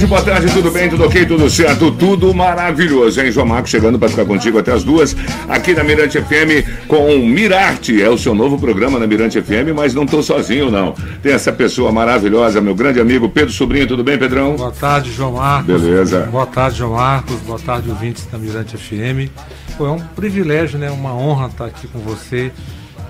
Tarde, 0.00 0.06
boa 0.06 0.22
tarde, 0.22 0.52
tudo 0.52 0.70
bem, 0.70 0.88
tudo 0.88 1.04
ok, 1.04 1.26
tudo 1.26 1.50
certo, 1.50 1.90
tudo 1.90 2.32
maravilhoso, 2.32 3.20
hein? 3.20 3.30
João 3.30 3.46
Marcos 3.46 3.70
chegando 3.70 3.98
para 3.98 4.08
ficar 4.08 4.24
contigo 4.24 4.58
até 4.58 4.72
as 4.72 4.82
duas, 4.82 5.14
aqui 5.48 5.74
na 5.74 5.82
Mirante 5.84 6.20
FM 6.20 6.86
com 6.86 7.18
Mirarte. 7.18 8.00
É 8.00 8.08
o 8.08 8.16
seu 8.16 8.34
novo 8.34 8.58
programa 8.58 8.98
na 8.98 9.06
Mirante 9.06 9.40
FM, 9.40 9.74
mas 9.74 9.94
não 9.94 10.04
estou 10.04 10.22
sozinho, 10.22 10.70
não. 10.70 10.94
Tem 11.22 11.32
essa 11.32 11.52
pessoa 11.52 11.92
maravilhosa, 11.92 12.60
meu 12.60 12.74
grande 12.74 13.00
amigo 13.00 13.28
Pedro 13.28 13.52
Sobrinho, 13.52 13.86
tudo 13.86 14.02
bem, 14.02 14.16
Pedrão? 14.16 14.56
Boa 14.56 14.72
tarde, 14.72 15.12
João 15.12 15.32
Marcos. 15.32 15.82
Beleza. 15.82 16.28
Boa 16.30 16.46
tarde, 16.46 16.78
João 16.78 16.92
Marcos. 16.92 17.36
Boa 17.40 17.58
tarde, 17.58 17.90
ouvintes 17.90 18.26
da 18.26 18.38
Mirante 18.38 18.76
FM. 18.76 19.30
Pô, 19.76 19.86
é 19.86 19.90
um 19.90 20.00
privilégio, 20.00 20.78
né? 20.78 20.90
Uma 20.90 21.14
honra 21.14 21.46
estar 21.46 21.66
aqui 21.66 21.86
com 21.88 21.98
você 21.98 22.50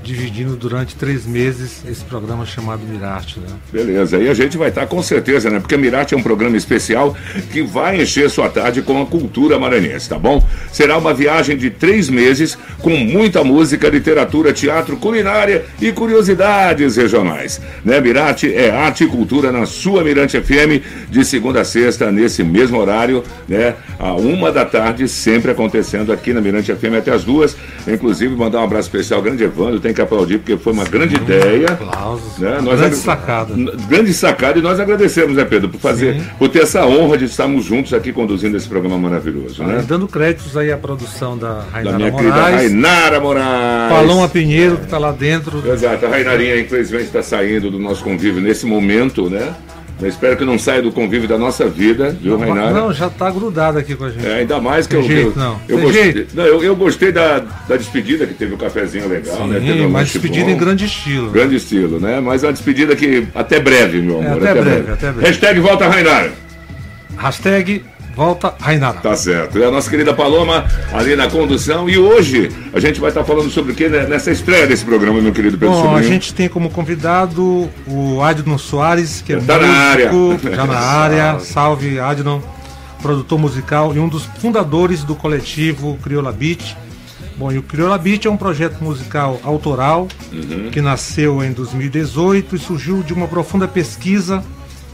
dividindo 0.02 0.56
durante 0.56 0.96
três 0.96 1.26
meses 1.26 1.82
esse 1.88 2.04
programa 2.04 2.44
chamado 2.46 2.82
Mirarte, 2.82 3.38
né? 3.40 3.48
Beleza, 3.72 4.18
e 4.18 4.28
a 4.28 4.34
gente 4.34 4.56
vai 4.56 4.68
estar 4.68 4.86
com 4.86 5.02
certeza, 5.02 5.50
né? 5.50 5.60
Porque 5.60 5.76
Mirarte 5.76 6.14
é 6.14 6.16
um 6.16 6.22
programa 6.22 6.56
especial 6.56 7.16
que 7.52 7.62
vai 7.62 8.00
encher 8.00 8.30
sua 8.30 8.48
tarde 8.48 8.82
com 8.82 9.00
a 9.00 9.06
cultura 9.06 9.58
maranhense, 9.58 10.08
tá 10.08 10.18
bom? 10.18 10.44
Será 10.72 10.98
uma 10.98 11.12
viagem 11.12 11.56
de 11.56 11.70
três 11.70 12.08
meses 12.08 12.56
com 12.80 12.90
muita 12.90 13.44
música, 13.44 13.88
literatura, 13.88 14.52
teatro, 14.52 14.96
culinária 14.96 15.64
e 15.80 15.92
curiosidades 15.92 16.96
regionais. 16.96 17.60
Né? 17.84 18.00
Mirarte 18.00 18.52
é 18.52 18.70
arte 18.70 19.04
e 19.04 19.06
cultura 19.06 19.52
na 19.52 19.66
sua 19.66 20.02
Mirante 20.02 20.40
FM, 20.40 20.82
de 21.10 21.24
segunda 21.24 21.60
a 21.60 21.64
sexta, 21.64 22.10
nesse 22.10 22.42
mesmo 22.42 22.78
horário, 22.78 23.22
né? 23.48 23.74
A 23.98 24.14
uma 24.14 24.50
da 24.50 24.64
tarde, 24.64 25.06
sempre 25.08 25.50
acontecendo 25.50 26.12
aqui 26.12 26.32
na 26.32 26.40
Mirante 26.40 26.74
FM 26.74 26.94
até 26.98 27.12
as 27.12 27.24
duas. 27.24 27.56
Inclusive, 27.86 28.34
mandar 28.34 28.60
um 28.60 28.64
abraço 28.64 28.88
especial 28.88 29.20
grande 29.22 29.44
Evandro, 29.44 29.80
tem 29.80 29.89
que 29.94 30.00
aplaudir 30.00 30.38
porque 30.38 30.56
foi 30.56 30.72
uma 30.72 30.84
grande 30.84 31.16
ideia. 31.16 31.66
Aplausos. 31.72 32.38
Né? 32.38 32.58
grande 32.62 32.84
agra- 32.84 32.96
sacada. 32.96 33.54
Grande 33.88 34.12
sacada 34.14 34.58
e 34.58 34.62
nós 34.62 34.78
agradecemos, 34.80 35.36
né, 35.36 35.44
Pedro, 35.44 35.68
por 35.68 35.80
fazer, 35.80 36.14
Sim. 36.14 36.26
por 36.38 36.48
ter 36.48 36.62
essa 36.62 36.84
honra 36.86 37.16
de 37.18 37.24
estarmos 37.26 37.64
juntos 37.64 37.92
aqui 37.92 38.12
conduzindo 38.12 38.56
esse 38.56 38.68
programa 38.68 38.98
maravilhoso, 38.98 39.62
né? 39.64 39.84
dando 39.86 40.06
créditos 40.08 40.56
aí 40.56 40.70
à 40.72 40.76
produção 40.76 41.36
da 41.36 41.50
Da 41.54 41.64
Rainara 41.72 41.96
minha 41.98 42.10
querida 42.12 42.34
Moraes, 42.34 42.56
Rainara 42.56 43.20
Moraes. 43.20 43.92
Paloma 43.92 44.28
Pinheiro, 44.28 44.76
que 44.76 44.84
está 44.84 44.98
lá 44.98 45.12
dentro. 45.12 45.62
Exato, 45.70 46.06
a 46.06 46.08
Rainarinha 46.08 46.60
infelizmente 46.60 47.04
está 47.04 47.22
saindo 47.22 47.70
do 47.70 47.78
nosso 47.78 48.02
convívio 48.04 48.40
nesse 48.40 48.66
momento, 48.66 49.28
né? 49.28 49.52
Eu 50.00 50.08
espero 50.08 50.36
que 50.36 50.44
não 50.44 50.58
saia 50.58 50.80
do 50.80 50.90
convívio 50.90 51.28
da 51.28 51.36
nossa 51.36 51.68
vida, 51.68 52.16
viu, 52.20 52.38
Rainara? 52.38 52.70
Não, 52.70 52.92
já 52.92 53.06
está 53.08 53.30
grudada 53.30 53.78
aqui 53.80 53.94
com 53.94 54.04
a 54.04 54.10
gente. 54.10 54.26
É, 54.26 54.36
ainda 54.36 54.60
mais 54.60 54.86
que 54.86 54.94
Tem 54.96 55.04
eu, 55.04 55.10
jeito, 55.10 55.38
eu, 55.38 55.42
não. 55.44 55.60
eu 55.68 55.76
Tem 55.76 55.84
gostei, 55.84 56.12
jeito. 56.12 56.36
não, 56.36 56.44
eu, 56.44 56.62
eu 56.64 56.74
gostei 56.76 57.12
da, 57.12 57.38
da 57.68 57.76
despedida, 57.76 58.26
que 58.26 58.34
teve 58.34 58.54
o 58.54 58.56
cafezinho 58.56 59.08
legal, 59.08 59.46
né? 59.46 59.60
Teve 59.60 59.72
Sim, 59.74 59.86
um 59.86 59.90
mas 59.90 60.08
despedida 60.10 60.46
bom. 60.46 60.50
em 60.52 60.56
grande 60.56 60.84
estilo. 60.86 61.30
Grande 61.30 61.56
estilo, 61.56 62.00
né? 62.00 62.18
Mas 62.20 62.42
é 62.42 62.46
uma 62.46 62.52
despedida 62.52 62.96
que 62.96 63.26
até 63.34 63.60
breve, 63.60 64.00
meu 64.00 64.18
amor. 64.20 64.38
até 64.38 64.54
breve, 64.60 64.92
até 64.92 65.12
breve. 65.12 65.26
Hashtag 65.26 65.60
volta 65.60 65.86
Rainara. 65.88 66.32
Hashtag 67.16 67.82
volta 68.20 68.54
Rainara. 68.60 68.98
Tá 69.00 69.16
certo. 69.16 69.56
É 69.62 69.64
a 69.66 69.70
nossa 69.70 69.88
querida 69.88 70.12
Paloma 70.12 70.66
ali 70.92 71.16
na 71.16 71.26
condução. 71.30 71.88
E 71.88 71.96
hoje 71.96 72.50
a 72.70 72.78
gente 72.78 73.00
vai 73.00 73.08
estar 73.08 73.24
falando 73.24 73.48
sobre 73.50 73.72
o 73.72 73.74
que 73.74 73.88
nessa 73.88 74.30
estreia 74.30 74.66
desse 74.66 74.84
programa, 74.84 75.22
meu 75.22 75.32
querido 75.32 75.56
Pedro 75.56 75.74
Bom, 75.74 75.96
a 75.96 76.02
gente 76.02 76.34
tem 76.34 76.46
como 76.46 76.68
convidado 76.68 77.70
o 77.86 78.20
Adnon 78.22 78.58
Soares, 78.58 79.22
que 79.22 79.32
é 79.32 79.36
Tá 79.40 79.58
na 79.58 79.66
músico, 79.66 80.32
área. 80.46 80.56
já 80.56 80.66
na 80.66 80.78
área. 80.78 81.38
Salve, 81.40 81.98
Adnon, 81.98 82.40
produtor 83.00 83.38
musical 83.38 83.96
e 83.96 83.98
um 83.98 84.06
dos 84.06 84.24
fundadores 84.38 85.02
do 85.02 85.14
coletivo 85.14 85.98
Crioula 86.02 86.30
Beat. 86.30 86.76
Bom, 87.38 87.50
e 87.50 87.56
o 87.56 87.62
Crioula 87.62 87.96
Beat 87.96 88.26
é 88.26 88.30
um 88.30 88.36
projeto 88.36 88.84
musical 88.84 89.40
autoral 89.42 90.06
Uhum. 90.30 90.68
que 90.70 90.82
nasceu 90.82 91.42
em 91.42 91.52
2018 91.52 92.54
e 92.54 92.58
surgiu 92.58 93.02
de 93.02 93.14
uma 93.14 93.26
profunda 93.26 93.66
pesquisa 93.66 94.44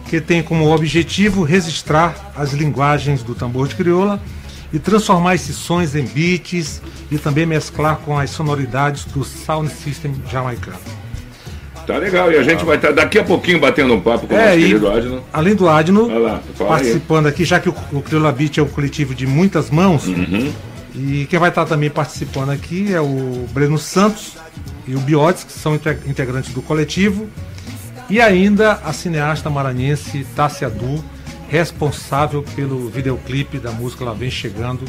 que 0.09 0.21
tem 0.21 0.43
como 0.43 0.73
objetivo 0.73 1.43
registrar 1.43 2.33
as 2.37 2.53
linguagens 2.53 3.23
do 3.23 3.35
tambor 3.35 3.67
de 3.69 3.75
crioula 3.75 4.21
e 4.73 4.79
transformar 4.79 5.35
esses 5.35 5.57
sons 5.57 5.95
em 5.95 6.05
beats 6.05 6.81
e 7.11 7.19
também 7.19 7.47
mesclar 7.47 7.97
com 7.99 8.19
as 8.19 8.31
sonoridades 8.31 9.05
do 9.05 9.25
sound 9.25 9.71
system 9.71 10.15
jamaicano. 10.31 10.79
Tá 11.87 11.99
legal. 11.99 12.33
E 12.33 12.37
a 12.37 12.43
gente 12.43 12.65
vai 12.65 12.77
estar 12.77 12.91
daqui 12.93 13.19
a 13.19 13.23
pouquinho 13.25 13.61
batendo 13.61 13.95
um 13.95 14.01
papo 14.01 14.27
com 14.27 14.35
o 14.35 14.37
É, 14.37 14.47
nosso 14.47 14.59
e 14.59 14.63
querido 14.63 14.89
Adno. 14.89 15.23
além 15.33 15.55
do 15.55 15.69
Adno, 15.69 16.09
lá, 16.19 16.41
fala 16.57 16.71
aí. 16.77 16.83
participando 16.83 17.27
aqui, 17.27 17.45
já 17.45 17.61
que 17.61 17.69
o, 17.69 17.75
o 17.93 18.03
Crioula 18.03 18.33
Beat 18.33 18.59
é 18.59 18.63
um 18.63 18.67
coletivo 18.69 19.15
de 19.15 19.25
muitas 19.27 19.71
mãos, 19.71 20.07
Uhum. 20.09 20.53
e 20.97 21.27
quem 21.31 21.39
vai 21.39 21.49
estar 21.51 21.65
também 21.65 21.89
participando 21.89 22.51
aqui 22.51 22.93
é 22.93 23.01
o 23.01 23.47
Breno 23.53 23.79
Santos 23.79 24.33
e 24.87 24.97
o 24.97 24.99
Biotes, 24.99 25.45
que 25.45 25.53
são 25.53 25.77
inte- 25.77 25.97
integrantes 26.09 26.53
do 26.53 26.61
coletivo, 26.61 27.29
e 28.09 28.21
ainda 28.21 28.81
a 28.85 28.93
cineasta 28.93 29.51
maranhense 29.51 30.25
Tássia 30.35 30.71
Du, 30.71 31.05
responsável 31.49 32.45
pelo 32.55 32.89
videoclipe 32.89 33.59
da 33.59 33.71
música 33.71 34.05
Lá 34.05 34.13
Vem 34.13 34.31
Chegando, 34.31 34.85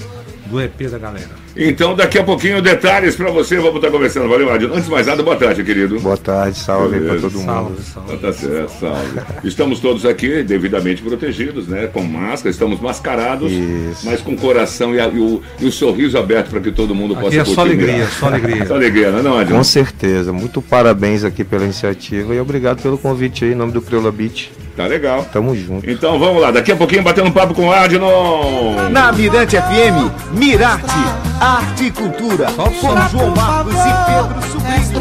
do 0.47 0.62
EP 0.62 0.84
da 0.90 0.97
galera. 0.97 1.29
Então, 1.56 1.94
daqui 1.95 2.18
a 2.18 2.23
pouquinho, 2.23 2.62
detalhes 2.62 3.16
pra 3.16 3.29
você. 3.31 3.57
Vamos 3.57 3.75
estar 3.78 3.90
conversando. 3.91 4.29
Valeu, 4.29 4.50
Adno. 4.50 4.69
Antes 4.73 4.85
de 4.85 4.91
mais 4.91 5.06
nada, 5.06 5.22
boa 5.22 5.35
tarde, 5.35 5.62
querido. 5.63 6.00
Boa 6.00 6.16
tarde, 6.16 6.57
salve 6.57 7.00
Beleza. 7.00 7.22
todo 7.29 7.40
mundo. 7.40 7.45
Salve, 7.45 7.81
salve. 7.84 8.18
Tá 8.18 8.31
certo, 8.34 8.72
salve. 8.79 9.19
Estamos 9.44 9.79
todos 9.81 10.06
aqui 10.06 10.44
devidamente 10.44 11.01
protegidos, 11.01 11.68
né? 11.68 11.88
Com 11.88 12.01
máscara, 12.03 12.50
estamos 12.50 12.79
mascarados, 12.79 13.51
Isso. 13.51 14.06
mas 14.06 14.22
com 14.22 14.34
o 14.34 14.38
coração 14.38 14.95
e, 14.95 15.00
a- 15.01 15.07
e 15.09 15.19
o, 15.19 15.41
e 15.59 15.66
o 15.66 15.72
sorriso 15.72 16.18
aberto 16.18 16.50
para 16.51 16.62
que 16.62 16.72
todo 16.72 16.95
mundo 16.95 17.13
Aqui 17.16 17.24
possa 17.24 17.38
é 17.38 17.45
só 17.45 17.62
alegria, 17.62 18.07
só 18.07 18.28
alegria. 18.28 18.66
Só 18.68 18.75
alegria, 18.75 19.12
né, 19.12 19.22
não, 19.22 19.38
Adno? 19.38 19.57
Com 19.57 19.63
certeza, 19.63 20.31
muito 20.31 20.62
parabéns 20.62 21.24
aqui 21.25 21.44
pela 21.44 21.63
iniciativa 21.66 22.34
e 22.34 22.39
obrigado 22.39 22.81
pelo 22.81 22.97
convite 22.97 23.44
aí 23.44 23.51
em 23.51 23.56
nome 23.56 23.72
do 23.74 23.81
Crioula 23.81 24.12
Beat. 24.12 24.50
Tá 24.78 24.86
legal. 24.86 25.26
Tamo 25.34 25.56
junto. 25.56 25.90
Então 25.90 26.20
vamos 26.20 26.40
lá, 26.40 26.52
daqui 26.52 26.72
a 26.72 26.76
pouquinho 26.76 27.02
batendo 27.02 27.30
um 27.30 27.32
papo 27.32 27.56
com 27.56 27.68
o 27.68 27.72
Adno. 27.72 28.90
Na 28.92 29.12
Mirante 29.12 29.58
FM, 29.58 30.12
Mirarte, 30.34 30.94
arte 31.42 31.86
e 31.86 31.92
cultura. 31.92 32.46
Com 32.52 33.10
João 33.10 33.36
Marcos 33.36 33.74
e 33.74 33.94
Pedro 34.06 34.52
Sobrinho. 34.52 35.00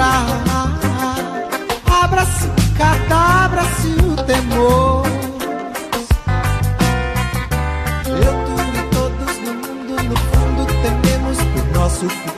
Abra-se, 2.03 2.49
cadabra-se 2.79 3.89
o 4.03 4.17
temor. 4.25 5.07
Eu, 8.07 8.33
tu 8.47 8.63
e 8.63 8.83
todos 8.95 9.37
no 9.41 9.53
mundo, 9.55 9.93
no 10.05 10.17
fundo, 10.17 10.67
tememos 10.81 11.37
por 11.53 11.79
nosso 11.79 12.09
futuro. 12.09 12.36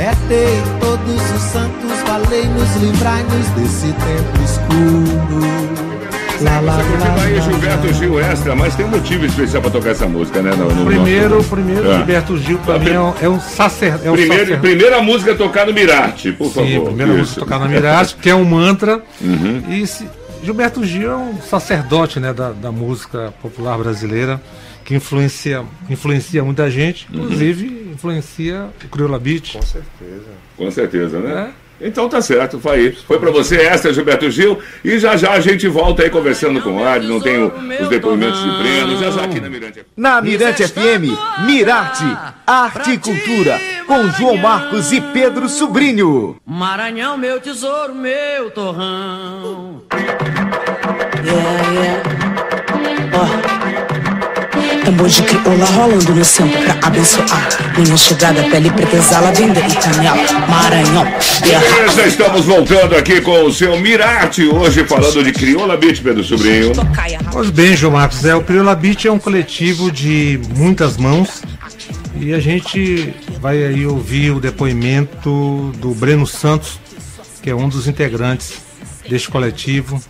É 0.00 0.14
ter 0.28 0.62
todos 0.80 1.14
os 1.30 1.42
santos, 1.42 1.90
valei-nos, 2.06 2.74
livrai-nos 2.76 3.46
desse 3.50 3.86
tempo 3.92 4.44
escuro. 4.44 5.50
Lá, 6.42 6.58
lá, 6.60 6.76
Você 6.78 6.84
curtiu 6.84 7.22
aí 7.22 7.40
Gilberto 7.42 7.92
Gil 7.92 8.18
Extra, 8.20 8.56
mas 8.56 8.74
tem 8.74 8.86
um 8.86 8.88
motivo 8.88 9.26
especial 9.26 9.60
para 9.60 9.70
tocar 9.72 9.90
essa 9.90 10.06
música, 10.06 10.40
né? 10.40 10.52
No, 10.56 10.70
no 10.74 10.86
Primeiro, 10.86 11.34
nosso- 11.36 11.50
primeiro 11.50 11.90
É. 11.90 11.96
Gilberto 11.98 12.38
Gil, 12.38 12.58
pra 12.60 12.78
mim, 12.78 12.88
é 12.88 12.98
um, 13.00 13.14
é 13.20 13.28
um 13.28 13.38
sacer, 13.38 13.92
é 14.02 14.10
um 14.10 14.14
Primeiro, 14.14 14.44
sacer- 14.46 14.60
primeira 14.60 15.02
música 15.02 15.34
tocar 15.34 15.66
no 15.66 15.74
Mirarte, 15.74 16.32
por 16.32 16.50
favor. 16.50 16.66
Sim, 16.70 16.80
primeira 16.82 17.12
Isso. 17.12 17.20
música 17.20 17.40
tocar 17.40 17.58
na 17.58 17.68
Mirage, 17.68 18.14
que 18.14 18.30
é 18.30 18.34
um 18.34 18.44
mantra. 18.44 19.02
Uhum. 19.20 19.62
E 19.68 19.86
se- 19.86 20.08
Gilberto 20.42 20.82
Gil 20.82 21.10
é 21.10 21.16
um 21.16 21.42
sacerdote 21.42 22.18
né, 22.18 22.32
da, 22.32 22.52
da 22.52 22.72
música 22.72 23.34
popular 23.42 23.76
brasileira, 23.76 24.40
que 24.82 24.94
influencia, 24.94 25.62
influencia 25.90 26.42
muita 26.42 26.70
gente, 26.70 27.06
Uhum. 27.12 27.28
Influencia 28.00 28.70
o 28.82 28.88
Crioula 28.88 29.18
Beat. 29.18 29.52
Com 29.52 29.62
certeza. 29.62 30.30
Com 30.56 30.70
certeza, 30.70 31.18
né? 31.20 31.52
É. 31.56 31.70
Então 31.82 32.10
tá 32.10 32.20
certo, 32.20 32.60
foi 32.60 32.76
aí. 32.76 32.92
Foi 32.92 33.18
pra 33.18 33.30
você 33.30 33.56
essa, 33.56 33.90
Gilberto 33.92 34.30
Gil. 34.30 34.58
E 34.84 34.98
já 34.98 35.16
já 35.16 35.32
a 35.32 35.40
gente 35.40 35.66
volta 35.66 36.02
aí 36.02 36.10
conversando 36.10 36.60
com 36.60 36.76
o 36.76 36.86
Ad, 36.86 37.06
não 37.06 37.18
tem 37.20 37.42
os 37.42 37.88
depoimentos 37.88 38.42
de 38.42 38.50
Breno, 38.58 38.98
já 38.98 39.10
já 39.10 39.24
aqui 39.24 39.40
na 39.40 39.48
Mirante. 39.48 39.86
Na 39.96 40.20
Mirante 40.20 40.68
FM, 40.68 41.16
Mirarte, 41.46 42.04
arte 42.46 42.92
e 42.92 42.98
cultura. 42.98 43.58
Com 43.86 44.10
João 44.10 44.36
Marcos 44.36 44.92
e 44.92 45.00
Pedro 45.00 45.48
Sobrinho. 45.48 46.36
Maranhão, 46.44 47.16
meu 47.16 47.40
tesouro, 47.40 47.94
meu 47.94 48.50
torrão. 48.50 49.82
Yeah, 51.22 51.72
yeah. 51.72 52.19
Ó, 54.90 54.92
Tambor 54.92 55.08
de 55.08 55.22
crioula 55.22 55.64
rolando 55.66 56.14
no 56.14 56.24
centro 56.24 56.58
pra 56.62 56.76
abençoar. 56.82 57.48
Minha 57.78 57.96
chegada, 57.96 58.42
pele 58.42 58.70
preta, 58.70 58.96
exala, 58.96 59.30
venda 59.32 59.60
Itaniel, 59.60 60.16
Maranhão, 60.48 61.04
Beleza, 61.40 61.96
já 61.96 62.06
estamos 62.06 62.44
voltando 62.44 62.96
aqui 62.96 63.20
com 63.20 63.44
o 63.44 63.52
seu 63.52 63.78
Mirarte, 63.78 64.44
hoje 64.44 64.84
falando 64.84 65.22
de 65.22 65.32
Crioula 65.32 65.76
Beat, 65.76 66.02
Pedro 66.02 66.24
Sobrinho. 66.24 66.72
Pois 67.32 67.50
bem, 67.50 67.76
João 67.76 67.92
Marcos, 67.92 68.24
é, 68.24 68.34
o 68.34 68.42
Crioula 68.42 68.74
Beat 68.74 69.04
é 69.04 69.12
um 69.12 69.18
coletivo 69.18 69.92
de 69.92 70.40
muitas 70.56 70.96
mãos 70.96 71.42
e 72.16 72.34
a 72.34 72.40
gente 72.40 73.14
vai 73.40 73.62
aí 73.62 73.86
ouvir 73.86 74.32
o 74.32 74.40
depoimento 74.40 75.72
do 75.78 75.94
Breno 75.94 76.26
Santos, 76.26 76.80
que 77.40 77.48
é 77.48 77.54
um 77.54 77.68
dos 77.68 77.86
integrantes 77.86 78.54
deste 79.08 79.28
coletivo. 79.28 80.02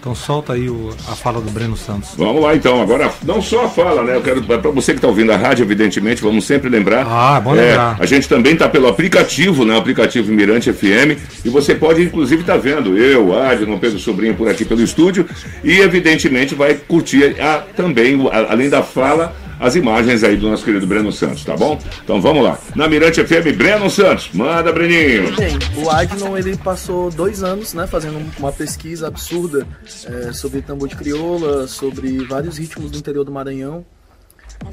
Então 0.00 0.14
solta 0.14 0.54
aí 0.54 0.70
o- 0.70 0.88
a 1.06 1.14
fala 1.14 1.42
do 1.42 1.50
Breno 1.50 1.76
Santos. 1.76 2.12
Vamos 2.16 2.42
lá 2.42 2.54
então, 2.56 2.80
agora 2.80 3.12
não 3.22 3.42
só 3.42 3.66
a 3.66 3.68
fala, 3.68 4.02
né? 4.02 4.16
Eu 4.16 4.22
quero, 4.22 4.42
para 4.42 4.56
você 4.70 4.92
que 4.92 4.98
está 4.98 5.06
ouvindo 5.06 5.30
a 5.30 5.36
rádio, 5.36 5.62
evidentemente, 5.62 6.22
vamos 6.22 6.46
sempre 6.46 6.70
lembrar. 6.70 7.06
Ah, 7.06 7.38
bom 7.38 7.54
É, 7.54 7.60
lembrar. 7.68 7.96
a 8.00 8.06
gente 8.06 8.26
também 8.26 8.54
está 8.54 8.66
pelo 8.66 8.88
aplicativo, 8.88 9.62
né? 9.66 9.74
O 9.74 9.78
aplicativo 9.78 10.32
Mirante 10.32 10.72
FM. 10.72 11.18
E 11.44 11.50
você 11.50 11.74
pode, 11.74 12.02
inclusive, 12.02 12.40
estar 12.40 12.56
vendo 12.56 12.96
eu, 12.96 13.38
Adno, 13.38 13.78
Pedro 13.78 13.98
Sobrinho 13.98 14.34
por 14.34 14.48
aqui 14.48 14.64
pelo 14.64 14.82
estúdio. 14.82 15.26
E, 15.62 15.80
evidentemente, 15.80 16.54
vai 16.54 16.74
curtir 16.88 17.36
a- 17.38 17.58
também, 17.76 18.18
além 18.48 18.70
da 18.70 18.82
fala, 18.82 19.36
as 19.60 19.76
imagens 19.76 20.24
aí 20.24 20.38
do 20.38 20.48
nosso 20.48 20.64
querido 20.64 20.86
Breno 20.86 21.12
Santos, 21.12 21.44
tá 21.44 21.54
bom? 21.54 21.78
Então 22.02 22.20
vamos 22.20 22.42
lá. 22.42 22.58
Na 22.74 22.88
Mirante 22.88 23.22
FM, 23.22 23.54
Breno 23.56 23.90
Santos. 23.90 24.30
Manda, 24.32 24.72
Breninho. 24.72 25.36
Bem, 25.36 25.58
o 25.76 25.90
Adnon 25.90 26.38
ele 26.38 26.56
passou 26.56 27.10
dois 27.10 27.42
anos 27.42 27.74
né, 27.74 27.86
fazendo 27.86 28.18
uma 28.38 28.50
pesquisa 28.50 29.06
absurda 29.08 29.66
é, 30.06 30.32
sobre 30.32 30.62
tambor 30.62 30.88
de 30.88 30.96
crioula, 30.96 31.68
sobre 31.68 32.24
vários 32.24 32.56
ritmos 32.56 32.90
do 32.90 32.96
interior 32.96 33.24
do 33.24 33.30
Maranhão, 33.30 33.84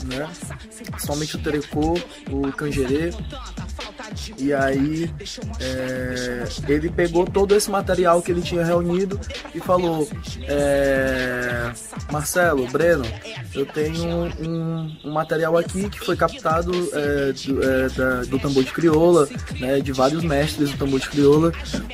né? 0.06 0.28
Somente 1.00 1.36
o 1.36 1.40
terecô, 1.40 1.98
o 2.30 2.52
canjerê. 2.52 3.12
E 4.38 4.54
aí 4.54 5.12
é, 5.60 6.44
ele 6.68 6.90
pegou 6.90 7.26
todo 7.26 7.54
esse 7.56 7.70
material 7.70 8.22
que 8.22 8.32
ele 8.32 8.42
tinha 8.42 8.64
reunido 8.66 9.20
e 9.54 9.60
falou: 9.60 10.08
é, 10.44 11.72
Marcelo, 12.12 12.68
Breno, 12.68 13.06
eu 13.54 13.66
tenho 13.66 14.32
um, 14.40 14.98
um 15.04 15.12
material 15.12 15.58
aqui 15.58 15.90
que 15.90 16.00
foi 16.00 16.16
captado 16.16 16.72
é, 16.94 17.32
do, 17.34 17.64
é, 17.64 17.90
da- 17.90 18.22
do 18.24 18.40
tambor 18.40 18.64
de 18.64 18.72
crioula, 18.72 19.28
né, 19.60 19.80
de 19.82 19.92
vários 19.92 20.24
mestres 20.24 20.72
do 20.72 20.78
tambor 20.78 21.00
de 21.00 21.10
crioula, 21.10 21.52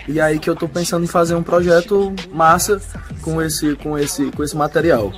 e 0.07 0.19
aí 0.21 0.39
que 0.39 0.49
eu 0.49 0.55
tô 0.55 0.67
pensando 0.67 1.03
em 1.03 1.07
fazer 1.07 1.35
um 1.35 1.43
projeto 1.43 2.13
massa 2.31 2.81
com 3.21 3.41
esse, 3.41 3.75
com 3.75 3.97
esse, 3.97 4.29
com 4.31 4.43
esse 4.43 4.55
material. 4.55 5.11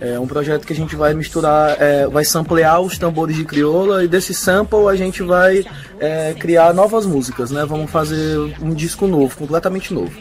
É 0.00 0.18
um 0.18 0.26
projeto 0.26 0.66
que 0.66 0.72
a 0.72 0.76
gente 0.76 0.96
vai 0.96 1.12
misturar, 1.12 1.76
é, 1.78 2.06
vai 2.06 2.24
samplear 2.24 2.80
os 2.80 2.96
tambores 2.96 3.36
de 3.36 3.44
crioula 3.44 4.02
e 4.02 4.08
desse 4.08 4.32
sample 4.32 4.88
a 4.88 4.96
gente 4.96 5.22
vai 5.22 5.64
é, 5.98 6.34
criar 6.34 6.72
novas 6.72 7.04
músicas, 7.04 7.50
né? 7.50 7.66
Vamos 7.66 7.90
fazer 7.90 8.38
um 8.62 8.72
disco 8.72 9.06
novo, 9.06 9.36
completamente 9.36 9.92
novo. 9.92 10.12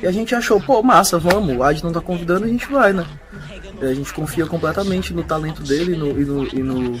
E 0.00 0.06
a 0.06 0.12
gente 0.12 0.34
achou, 0.34 0.60
pô, 0.60 0.82
massa, 0.82 1.18
vamos, 1.18 1.56
o 1.56 1.62
Ad 1.62 1.82
não 1.82 1.92
tá 1.92 2.00
convidando, 2.00 2.44
a 2.44 2.48
gente 2.48 2.70
vai, 2.70 2.92
né? 2.92 3.04
A 3.80 3.92
gente 3.92 4.12
confia 4.12 4.46
completamente 4.46 5.12
no 5.12 5.24
talento 5.24 5.62
dele 5.62 5.94
e 5.94 5.96
no, 5.96 6.10
e 6.10 6.24
no, 6.24 6.44
e 6.46 6.62
no, 6.62 7.00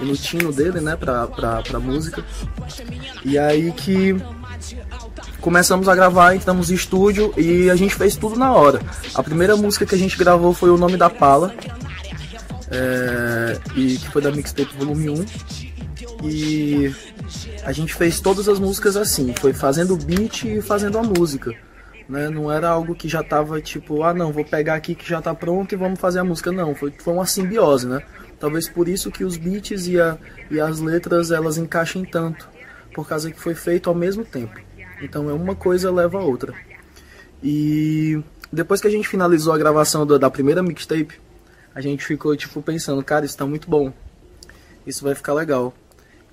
e 0.00 0.04
no 0.04 0.16
tino 0.16 0.52
dele, 0.52 0.80
né, 0.80 0.96
pra, 0.96 1.26
pra, 1.26 1.62
pra 1.62 1.80
música. 1.80 2.24
E 3.24 3.38
aí 3.38 3.72
que 3.72 4.16
começamos 5.40 5.88
a 5.88 5.94
gravar, 5.94 6.34
entramos 6.34 6.70
em 6.70 6.74
estúdio 6.74 7.32
e 7.36 7.70
a 7.70 7.76
gente 7.76 7.94
fez 7.94 8.16
tudo 8.16 8.36
na 8.36 8.52
hora. 8.52 8.80
A 9.14 9.22
primeira 9.22 9.56
música 9.56 9.86
que 9.86 9.94
a 9.94 9.98
gente 9.98 10.16
gravou 10.16 10.52
foi 10.52 10.70
O 10.70 10.76
Nome 10.76 10.96
da 10.96 11.10
Pala, 11.10 11.54
é, 12.70 13.58
e 13.74 13.96
que 13.96 14.08
foi 14.10 14.22
da 14.22 14.30
Mixtape 14.30 14.76
Volume 14.76 15.10
1. 15.10 15.24
E 16.22 16.94
a 17.64 17.72
gente 17.72 17.94
fez 17.94 18.20
todas 18.20 18.48
as 18.48 18.58
músicas 18.58 18.96
assim, 18.96 19.34
foi 19.38 19.52
fazendo 19.52 19.94
o 19.94 19.96
beat 19.96 20.44
e 20.44 20.62
fazendo 20.62 20.98
a 20.98 21.02
música. 21.02 21.52
Né? 22.08 22.28
Não 22.28 22.50
era 22.50 22.68
algo 22.68 22.94
que 22.94 23.08
já 23.08 23.22
tava 23.22 23.60
tipo, 23.60 24.02
ah 24.02 24.12
não, 24.12 24.32
vou 24.32 24.44
pegar 24.44 24.74
aqui 24.74 24.94
que 24.94 25.08
já 25.08 25.22
tá 25.22 25.34
pronto 25.34 25.72
e 25.72 25.76
vamos 25.76 26.00
fazer 26.00 26.18
a 26.18 26.24
música. 26.24 26.52
Não, 26.52 26.74
foi, 26.74 26.92
foi 26.98 27.14
uma 27.14 27.26
simbiose, 27.26 27.86
né? 27.86 28.02
Talvez 28.38 28.68
por 28.68 28.88
isso 28.88 29.10
que 29.10 29.24
os 29.24 29.36
beats 29.36 29.86
e, 29.86 30.00
a, 30.00 30.16
e 30.50 30.60
as 30.60 30.80
letras 30.80 31.30
elas 31.30 31.56
encaixem 31.56 32.04
tanto, 32.04 32.48
por 32.94 33.06
causa 33.06 33.30
que 33.30 33.38
foi 33.38 33.54
feito 33.54 33.88
ao 33.88 33.94
mesmo 33.94 34.24
tempo. 34.24 34.58
Então 35.00 35.30
é 35.30 35.32
uma 35.32 35.54
coisa 35.54 35.90
leva 35.90 36.18
a 36.18 36.22
outra. 36.22 36.54
E 37.42 38.22
depois 38.52 38.80
que 38.80 38.86
a 38.86 38.90
gente 38.90 39.08
finalizou 39.08 39.52
a 39.52 39.58
gravação 39.58 40.06
da, 40.06 40.30
primeira 40.30 40.62
mixtape, 40.62 41.20
a 41.74 41.80
gente 41.80 42.04
ficou 42.04 42.36
tipo 42.36 42.60
pensando, 42.62 43.02
cara, 43.02 43.24
isso 43.24 43.36
tá 43.36 43.46
muito 43.46 43.68
bom. 43.68 43.92
Isso 44.86 45.04
vai 45.04 45.14
ficar 45.14 45.32
legal. 45.32 45.72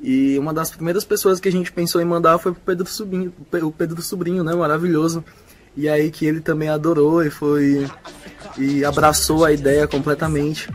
E 0.01 0.37
uma 0.37 0.53
das 0.53 0.69
primeiras 0.69 1.03
pessoas 1.03 1.39
que 1.39 1.47
a 1.47 1.51
gente 1.51 1.71
pensou 1.71 2.01
em 2.01 2.05
mandar 2.05 2.37
foi 2.37 2.51
pro 2.51 2.61
Pedro 2.61 2.87
Sobrinho, 2.87 3.33
o 3.63 3.71
Pedro 3.71 4.01
Sobrinho, 4.01 4.43
né, 4.43 4.53
maravilhoso. 4.53 5.23
E 5.75 5.87
aí 5.87 6.09
que 6.09 6.25
ele 6.25 6.41
também 6.41 6.69
adorou 6.69 7.23
e 7.23 7.29
foi 7.29 7.87
e 8.57 8.83
abraçou 8.83 9.45
a 9.45 9.51
ideia 9.51 9.87
completamente. 9.87 10.69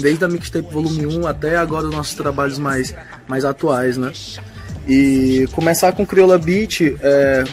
Desde 0.00 0.24
a 0.24 0.28
mixtape 0.28 0.72
volume 0.72 1.06
1 1.06 1.26
até 1.26 1.56
agora 1.56 1.86
os 1.86 1.94
nossos 1.94 2.14
trabalhos 2.14 2.58
mais 2.58 2.94
mais 3.26 3.44
atuais, 3.44 3.96
né? 3.96 4.12
E 4.88 5.46
começar 5.52 5.92
com 5.92 6.06
Crioula 6.06 6.38
Beat, 6.38 6.80
é, 7.02 7.44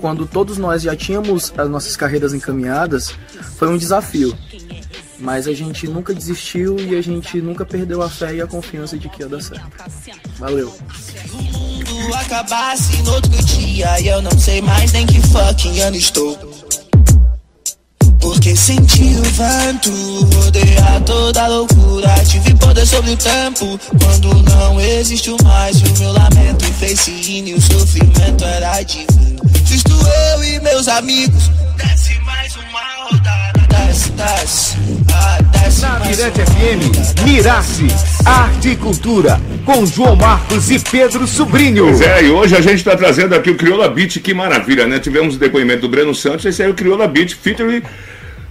quando 0.00 0.26
todos 0.26 0.58
nós 0.58 0.82
já 0.82 0.96
tínhamos 0.96 1.52
as 1.56 1.70
nossas 1.70 1.96
carreiras 1.96 2.34
encaminhadas, 2.34 3.14
foi 3.56 3.68
um 3.68 3.78
desafio. 3.78 4.36
Mas 5.18 5.46
a 5.46 5.52
gente 5.52 5.86
nunca 5.86 6.12
desistiu 6.12 6.76
e 6.80 6.96
a 6.96 7.00
gente 7.00 7.40
nunca 7.40 7.64
perdeu 7.64 8.02
a 8.02 8.10
fé 8.10 8.34
e 8.34 8.42
a 8.42 8.46
confiança 8.48 8.98
de 8.98 9.08
que 9.08 9.22
ia 9.22 9.28
dar 9.28 9.40
certo. 9.40 9.64
Valeu. 10.38 10.74
acabasse 12.16 13.00
no 13.02 13.12
outro 13.12 13.30
dia 13.44 14.00
E 14.00 14.08
eu 14.08 14.20
não 14.20 14.36
sei 14.36 14.60
mais 14.60 14.92
nem 14.92 15.06
que 15.06 15.20
fucking 15.20 15.80
ano 15.80 15.96
estou 15.96 16.36
Porque 18.32 18.56
senti 18.56 19.14
o 19.14 19.22
vento 19.24 19.90
rodear 20.34 21.02
toda 21.04 21.42
a 21.42 21.48
loucura. 21.48 22.08
Tive 22.26 22.54
poder 22.54 22.86
sobre 22.86 23.10
o 23.10 23.16
tempo 23.16 23.78
quando 24.02 24.42
não 24.50 24.80
existiu 24.80 25.36
mais 25.44 25.82
O 25.82 25.98
meu 25.98 26.12
lamento. 26.12 26.64
Fez 26.78 26.98
sim 27.00 27.44
e 27.44 27.52
o 27.52 27.60
sofrimento 27.60 28.42
era 28.42 28.82
divino. 28.84 29.38
Justo 29.66 29.92
eu 30.32 30.44
e 30.44 30.60
meus 30.60 30.88
amigos 30.88 31.50
Desce 31.76 32.18
mais 32.20 32.56
uma 32.56 33.10
rodada. 33.10 33.52
Desce, 33.68 34.10
desce, 34.12 34.76
ah, 35.14 35.38
desce 35.52 35.82
Na 35.82 36.00
Mirante 36.00 36.40
FM, 36.40 37.24
Mirace, 37.24 37.86
Arte 38.24 38.70
e 38.70 38.76
Cultura, 38.76 39.38
com 39.66 39.84
João 39.84 40.16
Marcos 40.16 40.70
e 40.70 40.78
Pedro 40.78 41.26
Sobrinho. 41.26 41.84
Pois 41.84 42.00
é, 42.00 42.24
e 42.24 42.30
hoje 42.30 42.56
a 42.56 42.62
gente 42.62 42.76
está 42.76 42.96
trazendo 42.96 43.34
aqui 43.34 43.50
o 43.50 43.56
Crioula 43.56 43.90
Beat, 43.90 44.20
que 44.20 44.32
maravilha, 44.32 44.86
né? 44.86 44.98
Tivemos 44.98 45.36
o 45.36 45.38
depoimento 45.38 45.82
do 45.82 45.88
Breno 45.88 46.14
Santos, 46.14 46.46
esse 46.46 46.62
aí 46.62 46.68
é 46.68 46.70
o 46.70 46.74
Crioula 46.74 47.06
Beat, 47.06 47.34
featuring 47.34 47.82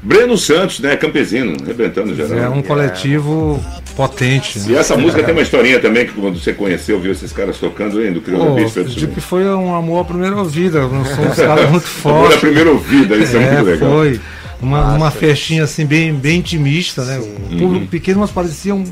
Breno 0.04 0.38
Santos, 0.38 0.80
né? 0.80 0.96
Campesino, 0.96 1.56
arrebentando 1.64 2.16
geral. 2.16 2.38
É 2.40 2.50
um 2.50 2.62
coletivo 2.62 3.64
potente. 3.96 4.60
E 4.68 4.76
essa 4.76 4.98
música 4.98 5.22
tem 5.24 5.34
uma 5.34 5.42
historinha 5.44 5.80
também, 5.80 6.06
que 6.08 6.14
quando 6.14 6.40
você 6.40 6.54
conheceu, 6.54 7.00
viu 7.00 7.12
esses 7.12 7.32
caras 7.32 7.58
tocando 7.60 8.00
aí 8.00 8.10
do 8.12 8.20
Beat, 8.22 8.74
Pedro 8.74 8.90
de 8.90 8.90
Sobrinho. 8.94 9.08
que 9.14 9.22
foi 9.22 9.46
um 9.46 9.76
amor 9.76 10.02
à 10.02 10.06
primeira 10.06 10.36
ouvida. 10.36 10.88
Nós 10.88 11.08
somos 11.10 11.36
caras 11.36 11.70
muito 11.72 11.86
Amor 12.04 12.34
à 12.34 12.38
primeira 12.38 12.72
ouvida, 12.72 13.16
isso 13.16 13.38
é, 13.38 13.52
muito 13.52 13.66
legal. 13.66 13.92
foi. 13.92 14.20
Uma, 14.62 14.94
uma 14.96 15.12
festinha 15.12 15.64
assim 15.64 15.86
bem, 15.86 16.14
bem 16.14 16.38
intimista, 16.40 17.04
né? 17.04 17.20
Um 17.20 17.58
público 17.58 17.88
pequeno, 17.88 18.20
mas 18.22 18.30
parecia 18.32 18.74
um- 18.76 18.84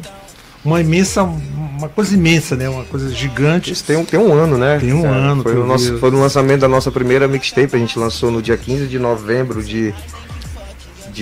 uma 0.65 0.81
imensa, 0.81 1.23
uma 1.23 1.87
coisa 1.87 2.13
imensa, 2.15 2.55
né? 2.55 2.67
Uma 2.67 2.83
coisa 2.83 3.09
gigante. 3.11 3.71
Isso 3.71 3.83
tem 3.83 3.95
um, 3.95 4.03
tem 4.03 4.19
um 4.19 4.33
ano, 4.33 4.57
né? 4.57 4.77
Tem 4.79 4.91
um 4.93 5.05
ano 5.07 5.43
Foi, 5.43 5.53
o 5.53 5.57
eu 5.59 5.65
nosso, 5.67 5.97
foi 5.99 6.11
no 6.11 6.19
lançamento 6.19 6.61
da 6.61 6.67
nossa 6.67 6.91
primeira 6.91 7.27
mixtape. 7.27 7.75
A 7.75 7.79
gente 7.79 7.97
lançou 7.99 8.29
no 8.31 8.41
dia 8.41 8.57
15 8.57 8.87
de 8.87 8.97
novembro 8.99 9.61
de, 9.63 9.93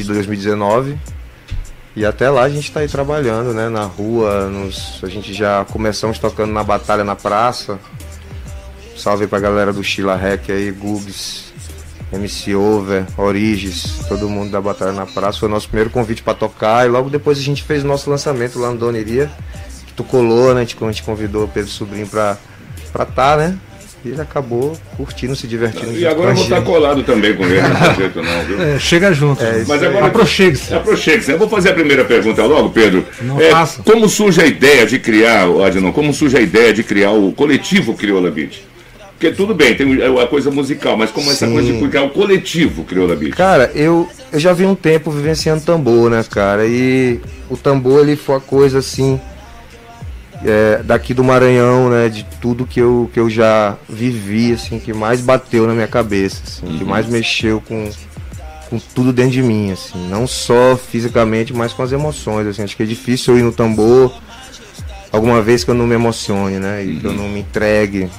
de 0.02 0.08
2019. 0.08 0.98
E 1.96 2.06
até 2.06 2.30
lá 2.30 2.44
a 2.44 2.50
gente 2.50 2.72
tá 2.72 2.82
aí 2.82 2.88
trabalhando, 2.88 3.54
né? 3.54 3.70
Na 3.70 3.86
rua, 3.86 4.48
nos, 4.48 5.00
a 5.04 5.08
gente 5.08 5.34
já 5.34 5.66
começamos 5.66 6.20
tocando 6.20 6.54
na 6.54 6.64
batalha 6.64 7.04
na 7.04 7.16
praça. 7.16 7.80
Salve 8.96 9.28
pra 9.28 9.40
galera 9.40 9.74
do 9.74 9.84
Sheila 9.84 10.16
Rec 10.16 10.50
aí, 10.50 10.72
Gugs, 10.72 11.54
MC 12.12 12.56
Over, 12.56 13.06
Origes, 13.18 14.00
todo 14.08 14.30
mundo 14.30 14.52
da 14.52 14.62
Batalha 14.62 14.92
na 14.92 15.06
Praça. 15.06 15.40
Foi 15.40 15.50
o 15.50 15.52
nosso 15.52 15.68
primeiro 15.68 15.90
convite 15.90 16.24
pra 16.24 16.34
tocar 16.34 16.86
e 16.86 16.90
logo 16.90 17.10
depois 17.10 17.38
a 17.38 17.42
gente 17.42 17.64
fez 17.64 17.84
o 17.84 17.88
nosso 17.88 18.10
lançamento 18.10 18.60
lá 18.60 18.72
no 18.72 18.78
Doneria. 18.78 19.30
Que 19.86 19.94
tu 19.94 20.04
colou, 20.04 20.54
né? 20.54 20.62
A 20.62 20.64
gente, 20.64 20.78
a 20.82 20.88
gente 20.88 21.04
convidou 21.04 21.46
o 21.46 21.48
Pedro 21.48 21.70
Sobrinho 21.70 22.08
pra 22.08 22.38
estar, 22.86 23.06
tá, 23.06 23.38
né? 23.38 23.58
E 24.06 24.10
ele 24.10 24.22
acabou 24.22 24.78
curtindo, 24.96 25.36
se 25.36 25.48
divertindo. 25.48 25.92
E 25.92 26.06
agora 26.06 26.30
eu 26.32 26.36
vou 26.36 26.44
estar 26.44 26.62
colado 26.62 27.04
também 27.04 27.34
com 27.36 27.44
ele, 27.46 27.62
não 27.62 27.76
tem 27.76 27.96
jeito 27.96 28.22
não, 28.22 28.44
viu? 28.46 28.62
É, 28.62 28.80
chega 28.80 29.12
junto. 29.14 29.44
Mas 29.68 29.84
agora 29.84 30.06
Aproxegue-se. 30.06 30.74
Aproxegue-se. 30.74 31.32
Eu 31.32 31.38
vou 31.40 31.50
fazer 31.50 31.70
a 31.70 31.74
primeira 31.74 32.06
pergunta 32.06 32.44
logo, 32.46 32.70
Pedro. 32.70 33.06
Não 33.22 33.42
É, 33.42 33.50
faça. 33.52 33.82
como 33.84 34.08
surge 34.08 34.40
a 34.42 34.46
ideia 34.46 34.86
de 34.86 35.00
criar, 35.00 35.46
Adnan, 35.66 35.92
como 35.92 36.14
surge 36.14 36.38
a 36.38 36.42
ideia 36.42 36.74
de 36.74 36.84
criar 36.84 37.12
o 37.12 37.32
coletivo 37.32 37.94
Crioula 37.96 38.30
Beat? 38.32 38.60
Porque 39.18 39.32
tudo 39.32 39.56
bem, 39.56 39.74
tem 39.74 40.00
é 40.00 40.22
a 40.24 40.28
coisa 40.28 40.52
musical, 40.52 40.96
mas 40.96 41.10
como 41.10 41.32
essa 41.32 41.48
Sim. 41.48 41.54
coisa 41.54 41.74
de 41.74 41.98
é 41.98 42.02
o 42.02 42.10
coletivo 42.12 42.84
criou 42.84 43.08
da 43.08 43.16
Beat. 43.16 43.34
Cara, 43.36 43.72
eu, 43.74 44.08
eu 44.32 44.40
já 44.40 44.54
vi 44.54 44.64
um 44.64 44.76
tempo 44.76 45.10
vivenciando 45.10 45.64
tambor, 45.64 46.12
né, 46.12 46.24
cara? 46.30 46.68
E 46.68 47.20
o 47.50 47.58
tambor, 47.58 48.02
ele 48.02 48.16
foi 48.16 48.36
a 48.36 48.40
coisa 48.40 48.78
assim. 48.78 49.20
É, 50.46 50.82
daqui 50.84 51.14
do 51.14 51.24
Maranhão, 51.24 51.90
né? 51.90 52.10
De 52.10 52.26
tudo 52.42 52.66
que 52.66 52.80
eu, 52.80 53.10
que 53.14 53.20
eu 53.20 53.30
já 53.30 53.76
vivi, 53.88 54.54
assim, 54.54 54.80
que 54.80 54.94
mais 54.94 55.22
bateu 55.22 55.68
na 55.68 55.74
minha 55.74 55.88
cabeça, 55.88 56.42
assim, 56.46 56.78
que 56.78 56.86
mais 56.86 57.08
mexeu 57.08 57.62
com, 57.62 57.90
com 58.70 58.80
tudo 58.94 59.12
dentro 59.12 59.32
de 59.32 59.44
mim, 59.44 59.72
assim. 59.72 60.08
Não 60.10 60.28
só 60.28 60.78
fisicamente, 60.78 61.54
mas 61.54 61.74
com 61.74 61.84
as 61.84 61.92
emoções, 61.92 62.48
assim. 62.48 62.64
Acho 62.64 62.76
que 62.76 62.84
é 62.84 62.86
difícil 62.86 63.34
eu 63.34 63.40
ir 63.40 63.44
no 63.44 63.52
tambor 63.52 64.14
alguma 65.12 65.42
vez 65.42 65.64
que 65.64 65.72
eu 65.72 65.76
não 65.76 65.88
me 65.88 65.96
emocione, 65.96 66.60
né? 66.60 66.84
E 66.84 66.98
que 66.98 67.06
eu 67.06 67.14
não 67.14 67.28
me 67.30 67.40
entregue. 67.40 68.10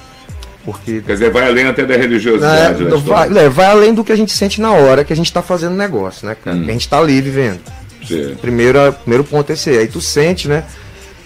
Porque 0.64 1.00
Quer 1.00 1.12
dizer, 1.14 1.30
vai 1.30 1.46
além 1.46 1.66
até 1.66 1.86
da 1.86 1.96
religiosidade. 1.96 2.82
é, 2.82 2.86
da 2.86 2.96
vai, 2.96 3.38
é, 3.38 3.48
vai 3.48 3.66
além 3.66 3.94
do 3.94 4.04
que 4.04 4.12
a 4.12 4.16
gente 4.16 4.32
sente 4.32 4.60
na 4.60 4.72
hora 4.72 5.02
que 5.02 5.12
a 5.12 5.16
gente 5.16 5.32
tá 5.32 5.40
fazendo 5.40 5.74
negócio, 5.74 6.26
né, 6.26 6.36
cara? 6.44 6.56
Hum. 6.56 6.64
Que 6.64 6.70
a 6.70 6.72
gente 6.72 6.88
tá 6.88 6.98
ali 6.98 7.20
vivendo. 7.22 7.60
Sim. 8.06 8.36
Primeiro, 8.40 8.78
primeiro 8.92 9.24
ponto 9.24 9.50
é 9.50 9.54
esse. 9.54 9.70
aí. 9.70 9.78
Aí 9.78 9.86
tu 9.86 10.00
sente, 10.00 10.46
né? 10.48 10.64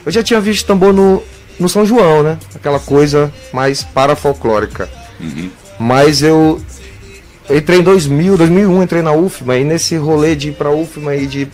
Eu 0.04 0.12
já 0.12 0.22
tinha 0.22 0.40
visto 0.40 0.66
tambor 0.66 0.92
no, 0.92 1.22
no 1.58 1.68
São 1.68 1.84
João, 1.86 2.22
né? 2.22 2.38
Aquela 2.54 2.78
coisa 2.80 3.32
mais 3.52 3.82
parafolclórica. 3.84 4.88
Uhum. 5.20 5.50
Mas 5.78 6.22
eu, 6.22 6.60
entrei 7.50 7.78
em 7.80 7.82
2000, 7.82 8.36
2001, 8.36 8.82
entrei 8.82 9.02
na 9.02 9.12
UFMA 9.12 9.56
e 9.58 9.64
nesse 9.64 9.96
rolê 9.96 10.34
de 10.34 10.48
ir 10.48 10.52
pra 10.52 10.70
UFMA 10.70 11.14
e 11.16 11.26
de 11.26 11.48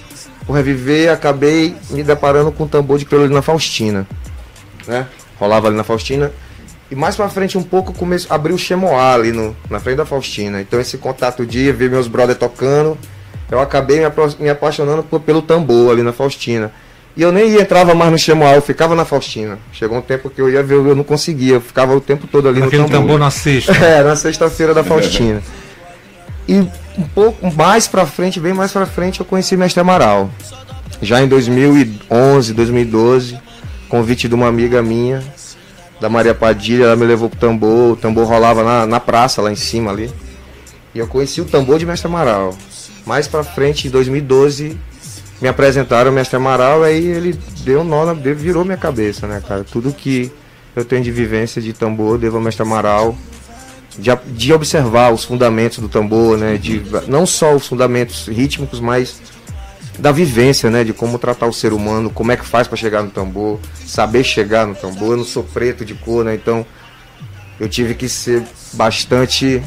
reviver, 0.48 1.10
acabei 1.12 1.74
me 1.90 2.02
deparando 2.02 2.50
com 2.50 2.64
o 2.64 2.68
tambor 2.68 2.98
de 2.98 3.04
crioulo 3.04 3.26
ali 3.26 3.34
na 3.34 3.42
Faustina, 3.42 4.06
né? 4.86 5.06
Rolava 5.38 5.68
ali 5.68 5.76
na 5.76 5.84
Faustina. 5.84 6.32
E 6.90 6.94
mais 6.94 7.14
pra 7.16 7.28
frente 7.28 7.58
um 7.58 7.62
pouco 7.62 7.92
comecei 7.92 8.26
abriu 8.30 8.56
o 8.56 8.58
Chemoá 8.58 9.12
ali 9.12 9.30
no, 9.30 9.54
na 9.68 9.78
frente 9.78 9.98
da 9.98 10.06
Faustina. 10.06 10.60
Então 10.62 10.80
esse 10.80 10.96
contato 10.96 11.44
de 11.44 11.70
ver 11.70 11.90
meus 11.90 12.08
brothers 12.08 12.38
tocando, 12.38 12.96
eu 13.50 13.60
acabei 13.60 13.98
me, 13.98 14.04
apro- 14.06 14.34
me 14.40 14.48
apaixonando 14.48 15.02
por- 15.02 15.20
pelo 15.20 15.42
tambor 15.42 15.92
ali 15.92 16.02
na 16.02 16.12
Faustina. 16.14 16.72
E 17.18 17.22
eu 17.22 17.32
nem 17.32 17.50
ia, 17.50 17.62
entrava 17.62 17.96
mais 17.96 18.12
no 18.12 18.16
Chemoá, 18.16 18.54
eu 18.54 18.62
ficava 18.62 18.94
na 18.94 19.04
Faustina. 19.04 19.58
Chegou 19.72 19.98
um 19.98 20.00
tempo 20.00 20.30
que 20.30 20.40
eu 20.40 20.48
ia 20.48 20.62
ver, 20.62 20.76
eu 20.76 20.94
não 20.94 21.02
conseguia, 21.02 21.54
eu 21.54 21.60
ficava 21.60 21.92
o 21.92 22.00
tempo 22.00 22.28
todo 22.28 22.48
ali 22.48 22.62
Aquele 22.62 22.82
no 22.82 22.88
tambor. 22.88 23.00
tambor 23.00 23.18
na 23.18 23.28
sexta. 23.28 23.72
É, 23.84 24.04
na 24.04 24.14
sexta-feira 24.14 24.72
da 24.72 24.84
Faustina. 24.84 25.42
E 26.46 26.60
um 26.96 27.02
pouco 27.12 27.52
mais 27.52 27.88
pra 27.88 28.06
frente, 28.06 28.38
bem 28.38 28.54
mais 28.54 28.70
pra 28.70 28.86
frente, 28.86 29.18
eu 29.18 29.26
conheci 29.26 29.56
Mestre 29.56 29.80
Amaral. 29.80 30.30
Já 31.02 31.20
em 31.20 31.26
2011, 31.26 32.54
2012, 32.54 33.36
convite 33.88 34.28
de 34.28 34.36
uma 34.36 34.46
amiga 34.46 34.80
minha, 34.80 35.20
da 36.00 36.08
Maria 36.08 36.36
Padilha, 36.36 36.84
ela 36.84 36.94
me 36.94 37.04
levou 37.04 37.28
pro 37.28 37.40
tambor, 37.40 37.94
o 37.94 37.96
tambor 37.96 38.28
rolava 38.28 38.62
na, 38.62 38.86
na 38.86 39.00
praça, 39.00 39.42
lá 39.42 39.50
em 39.50 39.56
cima 39.56 39.90
ali. 39.90 40.08
E 40.94 41.00
eu 41.00 41.08
conheci 41.08 41.40
o 41.40 41.44
tambor 41.44 41.80
de 41.80 41.84
Mestre 41.84 42.06
Amaral. 42.06 42.56
Mais 43.04 43.26
pra 43.26 43.42
frente, 43.42 43.88
em 43.88 43.90
2012, 43.90 44.78
me 45.40 45.48
apresentaram 45.48 46.10
o 46.10 46.14
Mestre 46.14 46.36
Amaral, 46.36 46.82
aí 46.82 47.06
ele 47.06 47.38
deu 47.64 47.80
um 47.80 47.84
nó, 47.84 48.04
na, 48.04 48.12
virou 48.12 48.64
minha 48.64 48.76
cabeça, 48.76 49.26
né, 49.26 49.42
cara? 49.46 49.64
Tudo 49.64 49.92
que 49.92 50.32
eu 50.74 50.84
tenho 50.84 51.02
de 51.02 51.10
vivência 51.10 51.62
de 51.62 51.72
tambor, 51.72 52.18
devo 52.18 52.36
ao 52.36 52.42
Mestre 52.42 52.62
Amaral 52.62 53.16
de, 53.98 54.10
de 54.32 54.52
observar 54.52 55.12
os 55.12 55.24
fundamentos 55.24 55.78
do 55.78 55.88
tambor, 55.88 56.38
né? 56.38 56.56
De, 56.56 56.82
não 57.08 57.26
só 57.26 57.54
os 57.54 57.66
fundamentos 57.66 58.28
rítmicos, 58.28 58.80
mas 58.80 59.20
da 59.98 60.12
vivência, 60.12 60.70
né? 60.70 60.84
De 60.84 60.92
como 60.92 61.18
tratar 61.18 61.46
o 61.46 61.52
ser 61.52 61.72
humano, 61.72 62.08
como 62.08 62.30
é 62.30 62.36
que 62.36 62.46
faz 62.46 62.68
para 62.68 62.76
chegar 62.76 63.02
no 63.02 63.10
tambor, 63.10 63.58
saber 63.84 64.22
chegar 64.22 64.66
no 64.66 64.74
tambor. 64.74 65.10
Eu 65.10 65.16
não 65.18 65.24
sou 65.24 65.42
preto 65.42 65.84
de 65.84 65.94
cor, 65.94 66.24
né? 66.24 66.34
Então 66.34 66.64
eu 67.58 67.68
tive 67.68 67.94
que 67.94 68.08
ser 68.08 68.44
bastante. 68.72 69.60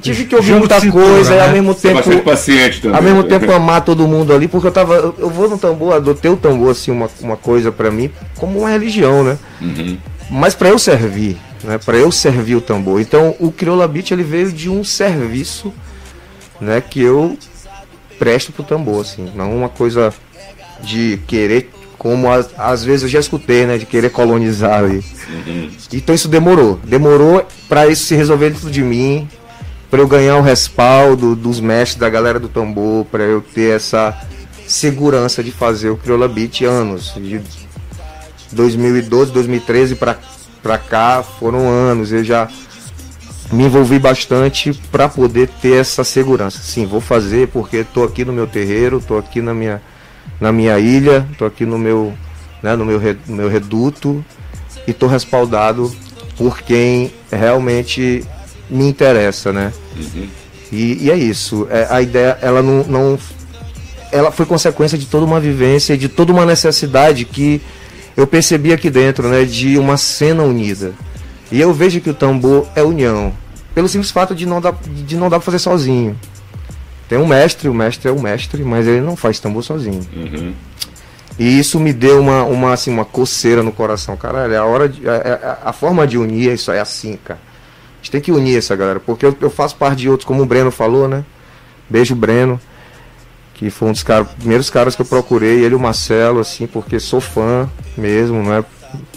Tive 0.00 0.24
que 0.26 0.36
ouvir 0.36 0.54
muita 0.54 0.80
coisa 0.90 1.34
e 1.34 1.40
ao 1.40 1.46
né? 1.48 1.52
mesmo 1.54 1.72
Você 1.74 1.88
é 1.88 1.90
tempo. 1.92 2.04
bastante 2.04 2.24
paciente 2.24 2.80
também. 2.80 2.96
Ao 2.96 3.02
mesmo 3.02 3.24
tempo 3.24 3.50
amar 3.52 3.84
todo 3.84 4.06
mundo 4.06 4.32
ali, 4.32 4.46
porque 4.48 4.66
eu 4.66 4.72
tava. 4.72 4.94
Eu 4.94 5.30
vou 5.30 5.48
no 5.48 5.58
tambor, 5.58 5.94
adotei 5.94 6.30
o 6.30 6.36
tambor 6.36 6.70
assim, 6.70 6.90
uma, 6.90 7.08
uma 7.20 7.36
coisa 7.36 7.72
pra 7.72 7.90
mim, 7.90 8.10
como 8.36 8.60
uma 8.60 8.70
religião, 8.70 9.24
né? 9.24 9.38
Uhum. 9.60 9.98
mas 10.30 10.54
para 10.54 10.68
eu 10.68 10.78
servir, 10.78 11.36
né, 11.64 11.78
para 11.78 11.96
eu 11.96 12.12
servir 12.12 12.54
o 12.56 12.60
tambor. 12.60 13.00
Então, 13.00 13.34
o 13.40 13.50
Crioula 13.50 13.88
Beat 13.88 14.10
ele 14.10 14.22
veio 14.22 14.52
de 14.52 14.68
um 14.68 14.84
serviço, 14.84 15.72
né, 16.60 16.80
que 16.80 17.00
eu 17.00 17.36
presto 18.18 18.52
pro 18.52 18.62
tambor, 18.62 19.00
assim, 19.02 19.30
não 19.34 19.56
uma 19.56 19.68
coisa 19.68 20.12
de 20.82 21.18
querer, 21.26 21.70
como 21.96 22.30
às, 22.30 22.48
às 22.58 22.84
vezes 22.84 23.02
eu 23.04 23.08
já 23.08 23.18
escutei, 23.20 23.64
né, 23.66 23.78
de 23.78 23.86
querer 23.86 24.10
colonizar 24.10 24.80
ali. 24.84 25.02
Então 25.92 26.14
isso 26.14 26.28
demorou, 26.28 26.78
demorou 26.84 27.44
para 27.68 27.86
isso 27.86 28.04
se 28.04 28.14
resolver 28.14 28.50
dentro 28.50 28.70
de 28.70 28.82
mim, 28.82 29.28
para 29.90 30.00
eu 30.00 30.08
ganhar 30.08 30.36
o 30.36 30.42
respaldo 30.42 31.34
dos 31.34 31.60
mestres, 31.60 31.98
da 31.98 32.10
galera 32.10 32.38
do 32.38 32.48
tambor, 32.48 33.04
para 33.06 33.24
eu 33.24 33.40
ter 33.40 33.74
essa 33.74 34.16
segurança 34.66 35.42
de 35.42 35.50
fazer 35.50 35.88
o 35.88 35.96
Crioula 35.96 36.28
Beat 36.28 36.62
anos, 36.62 37.14
de 37.14 37.40
2012, 38.52 39.32
2013 39.32 39.94
para 39.94 40.78
cá 40.78 41.22
foram 41.22 41.68
anos. 41.68 42.12
Eu 42.12 42.22
já 42.22 42.48
me 43.50 43.64
envolvi 43.64 43.98
bastante 43.98 44.74
para 44.92 45.08
poder 45.08 45.48
ter 45.60 45.80
essa 45.80 46.04
segurança. 46.04 46.58
Sim, 46.58 46.86
vou 46.86 47.00
fazer 47.00 47.48
porque 47.48 47.78
estou 47.78 48.04
aqui 48.04 48.24
no 48.24 48.32
meu 48.32 48.46
terreiro, 48.46 48.98
estou 48.98 49.18
aqui 49.18 49.40
na 49.40 49.54
minha 49.54 49.80
na 50.40 50.52
minha 50.52 50.78
ilha, 50.78 51.26
estou 51.32 51.48
aqui 51.48 51.64
no 51.64 51.78
meu 51.78 52.12
né, 52.62 52.76
no 52.76 52.84
meu 52.84 53.00
meu 53.26 53.48
reduto 53.48 54.24
e 54.86 54.90
estou 54.90 55.08
respaldado 55.08 55.90
por 56.36 56.60
quem 56.60 57.12
realmente 57.30 58.24
me 58.70 58.86
interessa, 58.88 59.52
né? 59.52 59.72
E, 60.72 61.04
e 61.06 61.10
é 61.10 61.16
isso. 61.16 61.66
É, 61.70 61.86
a 61.90 62.02
ideia, 62.02 62.38
ela 62.42 62.62
não, 62.62 62.84
não 62.84 63.18
ela 64.12 64.30
foi 64.30 64.46
consequência 64.46 64.96
de 64.98 65.06
toda 65.06 65.24
uma 65.24 65.40
vivência, 65.40 65.96
de 65.96 66.08
toda 66.08 66.32
uma 66.32 66.44
necessidade 66.46 67.24
que 67.24 67.60
eu 68.16 68.26
percebi 68.26 68.72
aqui 68.72 68.90
dentro, 68.90 69.28
né, 69.28 69.44
de 69.44 69.78
uma 69.78 69.96
cena 69.96 70.42
unida. 70.42 70.92
E 71.52 71.60
eu 71.60 71.72
vejo 71.72 72.00
que 72.00 72.10
o 72.10 72.14
tambor 72.14 72.66
é 72.74 72.82
união, 72.82 73.32
pelo 73.74 73.88
simples 73.88 74.10
fato 74.10 74.34
de 74.34 74.44
não 74.44 74.60
dar 74.60 74.74
de 74.84 75.16
não 75.16 75.28
dar 75.30 75.38
para 75.38 75.44
fazer 75.46 75.58
sozinho. 75.58 76.16
Tem 77.08 77.16
um 77.18 77.26
mestre, 77.26 77.68
o 77.70 77.74
mestre 77.74 78.08
é 78.08 78.12
o 78.12 78.20
mestre, 78.20 78.62
mas 78.62 78.86
ele 78.86 79.00
não 79.00 79.16
faz 79.16 79.38
tambor 79.40 79.62
sozinho. 79.64 80.00
Uhum. 80.14 80.52
E 81.38 81.58
isso 81.58 81.78
me 81.80 81.92
deu 81.92 82.20
uma, 82.20 82.42
uma, 82.44 82.72
assim, 82.74 82.90
uma 82.90 83.04
coceira 83.04 83.62
no 83.62 83.72
coração. 83.72 84.14
Caralho, 84.16 84.58
a 84.60 84.64
hora 84.64 84.88
de, 84.88 85.08
a, 85.08 85.58
a- 85.64 85.70
a 85.70 85.72
forma 85.72 86.06
de 86.06 86.18
unir 86.18 86.52
isso 86.52 86.70
é 86.70 86.80
assim, 86.80 87.18
cara. 87.24 87.40
A 87.98 88.02
gente 88.02 88.10
tem 88.10 88.20
que 88.20 88.32
unir 88.32 88.56
essa 88.56 88.76
galera, 88.76 89.00
porque 89.00 89.26
eu, 89.26 89.36
eu 89.40 89.50
faço 89.50 89.76
parte 89.76 89.98
de 89.98 90.08
outros, 90.10 90.26
como 90.26 90.42
o 90.42 90.46
Breno 90.46 90.70
falou, 90.70 91.08
né? 91.08 91.24
Beijo, 91.90 92.14
Breno, 92.14 92.60
que 93.54 93.70
foi 93.70 93.88
um 93.88 93.92
dos 93.92 94.02
cara, 94.02 94.24
primeiros 94.24 94.70
caras 94.70 94.94
que 94.94 95.02
eu 95.02 95.06
procurei, 95.06 95.64
ele 95.64 95.74
e 95.74 95.76
o 95.76 95.80
Marcelo, 95.80 96.38
assim, 96.38 96.66
porque 96.66 97.00
sou 97.00 97.20
fã 97.20 97.68
mesmo, 97.96 98.42
não 98.42 98.54
é 98.54 98.64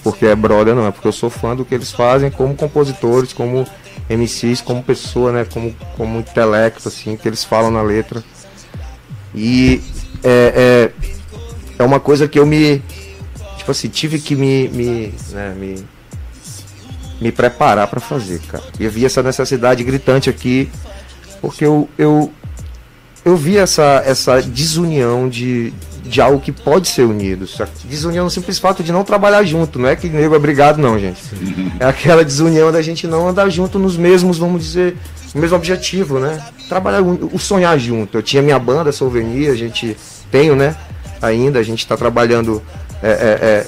porque 0.04 0.26
é 0.26 0.36
brother, 0.36 0.76
não, 0.76 0.88
é 0.88 0.92
porque 0.92 1.08
eu 1.08 1.12
sou 1.12 1.30
fã 1.30 1.56
do 1.56 1.64
que 1.64 1.76
eles 1.76 1.92
fazem 1.92 2.32
como 2.32 2.56
compositores, 2.56 3.34
como 3.34 3.66
MCs, 4.10 4.62
como 4.62 4.84
pessoa, 4.84 5.32
né? 5.32 5.46
Como, 5.46 5.76
como 5.96 6.20
intelecto, 6.20 6.88
assim, 6.88 7.16
que 7.16 7.28
eles 7.28 7.44
falam 7.44 7.72
na 7.72 7.82
letra. 7.82 8.24
E 9.34 9.82
é, 10.24 10.92
é, 11.00 11.80
é 11.80 11.84
uma 11.84 12.00
coisa 12.00 12.28
que 12.28 12.40
eu 12.40 12.46
me. 12.46 12.82
Tipo 13.58 13.72
assim, 13.72 13.90
tive 13.90 14.20
que 14.20 14.36
me. 14.36 14.68
me, 14.70 15.14
né, 15.32 15.56
me, 15.58 15.86
me 17.22 17.32
preparar 17.32 17.88
para 17.88 18.00
fazer, 18.00 18.40
cara. 18.40 18.64
E 18.80 18.84
eu 18.84 18.90
vi 18.92 19.06
essa 19.06 19.22
necessidade 19.22 19.84
gritante 19.84 20.30
aqui, 20.30 20.70
porque 21.40 21.64
eu, 21.64 21.88
eu, 21.98 22.34
eu 23.24 23.38
vi 23.38 23.58
essa, 23.58 24.02
essa 24.04 24.42
desunião 24.42 25.30
de, 25.30 25.72
de 26.04 26.20
algo 26.20 26.40
que 26.40 26.52
pode 26.52 26.88
ser 26.88 27.04
unido. 27.04 27.48
Desunião 27.86 28.26
no 28.26 28.32
simples 28.32 28.58
fato 28.58 28.84
de 28.84 28.92
não 28.92 29.04
trabalhar 29.04 29.44
junto. 29.44 29.78
Não 29.78 29.88
é 29.88 29.96
que 29.96 30.10
nego 30.10 30.36
é 30.36 30.40
brigado, 30.40 30.82
não, 30.82 30.98
gente. 30.98 31.22
É 31.80 31.86
aquela 31.86 32.26
desunião 32.26 32.72
da 32.72 32.82
gente 32.82 33.06
não 33.06 33.28
andar 33.28 33.50
junto 33.50 33.78
nos 33.78 33.96
mesmos, 33.96 34.40
vamos 34.40 34.64
dizer, 34.64 34.98
no 35.36 35.42
mesmo 35.42 35.56
objetivo, 35.56 36.20
né? 36.20 36.44
Trabalhar, 36.68 37.02
o 37.02 37.38
sonhar 37.38 37.78
junto. 37.78 38.18
Eu 38.18 38.24
tinha 38.24 38.42
minha 38.42 38.58
banda, 38.58 38.92
Souvenir, 38.92 39.52
a 39.52 39.56
gente 39.56 39.96
tenho, 40.32 40.56
né? 40.56 40.76
Ainda, 41.22 41.60
a 41.60 41.64
gente 41.64 41.80
está 41.80 41.96
trabalhando 41.96 42.64
é, 43.04 43.10
é, 43.10 43.14
é, 43.14 43.68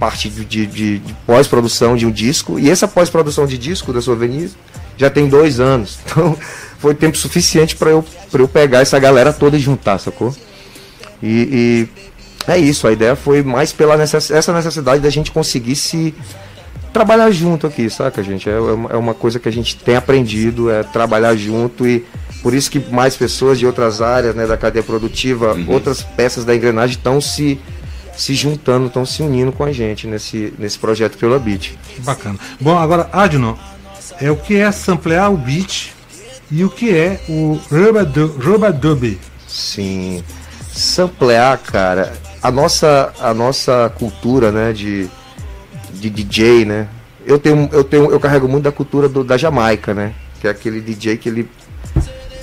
parte 0.00 0.28
de, 0.30 0.44
de- 0.44 0.66
de- 0.66 0.98
de 0.98 1.14
pós-produção 1.26 1.94
de 1.96 2.06
um 2.06 2.10
disco. 2.10 2.58
E 2.58 2.68
essa 2.70 2.88
pós-produção 2.88 3.46
de 3.46 3.56
disco 3.58 3.92
da 3.92 4.00
Souvenir 4.00 4.50
já 4.96 5.08
tem 5.10 5.28
dois 5.28 5.60
anos. 5.60 5.98
Então 6.10 6.36
foi 6.78 6.94
tempo 6.94 7.16
suficiente 7.18 7.76
para 7.76 7.90
eu, 7.90 8.02
pra 8.30 8.40
eu 8.40 8.48
pegar 8.48 8.80
essa 8.80 8.98
galera 8.98 9.34
toda 9.34 9.54
e 9.54 9.60
juntar, 9.60 9.98
sacou? 9.98 10.34
E, 11.22 11.86
e 12.48 12.50
é 12.50 12.56
isso, 12.58 12.86
a 12.88 12.92
ideia 12.92 13.14
foi 13.14 13.42
mais 13.42 13.70
pela 13.70 13.98
necess 13.98 14.30
essa 14.30 14.50
necessidade 14.54 15.02
da 15.02 15.10
gente 15.10 15.30
conseguir 15.30 15.76
se 15.76 16.14
trabalhar 16.90 17.30
junto 17.30 17.66
aqui, 17.66 17.90
saca, 17.90 18.22
gente? 18.22 18.48
É, 18.48 18.52
é 18.54 18.58
uma- 18.96 19.10
é 19.12 19.14
coisa 19.14 19.38
que 19.38 19.46
a 19.46 19.52
gente 19.52 19.76
tem 19.76 19.94
aprendido, 19.94 20.70
é 20.70 20.82
trabalhar 20.82 21.36
junto 21.36 21.86
e 21.86 22.02
por 22.42 22.54
isso 22.54 22.70
que 22.70 22.78
mais 22.90 23.14
pessoas 23.14 23.58
de 23.58 23.66
outras 23.66 24.00
áreas 24.00 24.34
né, 24.34 24.46
da 24.46 24.56
cadeia 24.56 24.82
produtiva, 24.82 25.54
outras 25.68 26.02
peças 26.02 26.46
da 26.46 26.56
engrenagem 26.56 26.96
estão 26.96 27.20
se, 27.20 27.60
se 28.20 28.34
juntando, 28.34 28.88
estão 28.88 29.06
se 29.06 29.22
unindo 29.22 29.50
com 29.50 29.64
a 29.64 29.72
gente 29.72 30.06
nesse, 30.06 30.52
nesse 30.58 30.78
projeto 30.78 31.16
Crioula 31.16 31.38
Beat. 31.38 31.72
Bacana. 32.00 32.38
Bom, 32.60 32.76
agora, 32.76 33.08
Adno, 33.14 33.58
é 34.20 34.30
o 34.30 34.36
que 34.36 34.56
é 34.56 34.70
samplear 34.70 35.32
o 35.32 35.38
beat 35.38 35.94
e 36.50 36.62
o 36.62 36.68
que 36.68 36.94
é 36.94 37.18
o 37.30 37.58
rubadub. 38.38 39.18
Sim, 39.48 40.22
samplear, 40.70 41.58
cara, 41.60 42.12
a 42.42 42.50
nossa, 42.50 43.10
a 43.20 43.32
nossa 43.32 43.90
cultura, 43.98 44.52
né, 44.52 44.74
de, 44.74 45.08
de 45.94 46.10
DJ, 46.10 46.66
né? 46.66 46.88
Eu 47.24 47.38
tenho, 47.38 47.70
eu 47.72 47.82
tenho, 47.82 48.10
eu 48.10 48.20
carrego 48.20 48.46
muito 48.46 48.64
da 48.64 48.72
cultura 48.72 49.08
do, 49.08 49.24
da 49.24 49.38
Jamaica, 49.38 49.94
né? 49.94 50.12
Que 50.42 50.46
é 50.46 50.50
aquele 50.50 50.82
DJ 50.82 51.16
que 51.16 51.28
ele 51.30 51.48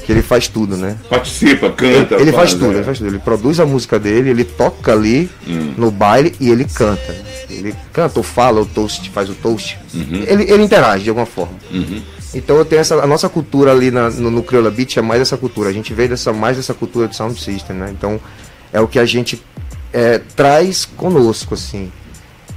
que 0.07 0.13
ele 0.13 0.21
faz 0.21 0.47
tudo, 0.47 0.77
né? 0.77 0.95
Participa, 1.09 1.69
canta. 1.69 2.15
Ele, 2.15 2.23
ele 2.23 2.31
faz, 2.31 2.51
faz 2.51 2.53
tudo, 2.53 2.71
é. 2.71 2.75
ele 2.75 2.83
faz 2.85 2.97
tudo. 2.97 3.07
Ele 3.09 3.19
produz 3.19 3.59
a 3.59 3.65
música 3.65 3.99
dele, 3.99 4.29
ele 4.29 4.45
toca 4.45 4.93
ali 4.93 5.29
hum. 5.45 5.73
no 5.77 5.91
baile 5.91 6.33
e 6.39 6.49
ele 6.49 6.63
canta. 6.63 7.13
Ele 7.49 7.75
canta 7.91 8.17
ou 8.17 8.23
fala, 8.23 8.61
o 8.61 8.65
toast, 8.65 9.09
faz 9.09 9.29
o 9.29 9.33
toast. 9.33 9.77
Uhum. 9.93 10.23
Ele, 10.25 10.49
ele 10.49 10.63
interage 10.63 11.03
de 11.03 11.09
alguma 11.09 11.25
forma. 11.25 11.55
Uhum. 11.69 12.01
Então 12.33 12.55
eu 12.55 12.63
tenho 12.63 12.79
essa, 12.79 12.95
a 12.95 13.05
nossa 13.05 13.27
cultura 13.27 13.73
ali 13.73 13.91
na, 13.91 14.09
no, 14.09 14.31
no 14.31 14.43
Crioula 14.43 14.71
Beat 14.71 14.95
é 14.95 15.01
mais 15.01 15.21
essa 15.21 15.35
cultura. 15.35 15.67
A 15.67 15.73
gente 15.73 15.93
veio 15.93 16.07
dessa, 16.07 16.31
mais 16.31 16.55
dessa 16.55 16.73
cultura 16.73 17.09
de 17.09 17.15
sound 17.15 17.37
system, 17.37 17.75
né? 17.75 17.89
Então 17.91 18.17
é 18.71 18.79
o 18.79 18.87
que 18.87 18.99
a 18.99 19.05
gente 19.05 19.43
é, 19.91 20.21
traz 20.37 20.85
conosco, 20.85 21.53
assim. 21.53 21.91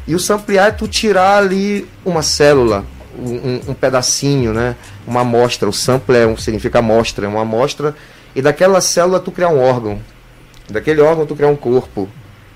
E 0.07 0.14
o 0.14 0.21
samplear 0.21 0.69
é 0.69 0.71
tu 0.71 0.87
tirar 0.87 1.38
ali 1.38 1.85
uma 2.04 2.23
célula, 2.23 2.85
um, 3.21 3.61
um, 3.71 3.75
pedacinho, 3.75 4.53
né? 4.53 4.77
Uma 5.07 5.21
amostra. 5.21 5.69
O 5.69 5.73
sample 5.73 6.17
é 6.17 6.27
um, 6.27 6.37
significa 6.37 6.79
amostra, 6.79 7.27
é 7.27 7.29
uma 7.29 7.43
amostra. 7.43 7.95
E 8.35 8.43
daquela 8.43 8.81
célula 8.81 9.21
tu 9.21 9.31
criar 9.31 9.49
um 9.49 9.61
órgão. 9.61 10.00
Daquele 10.69 11.00
órgão 11.00 11.27
tu 11.27 11.35
criar 11.35 11.49
um 11.49 11.57
corpo. 11.57 12.09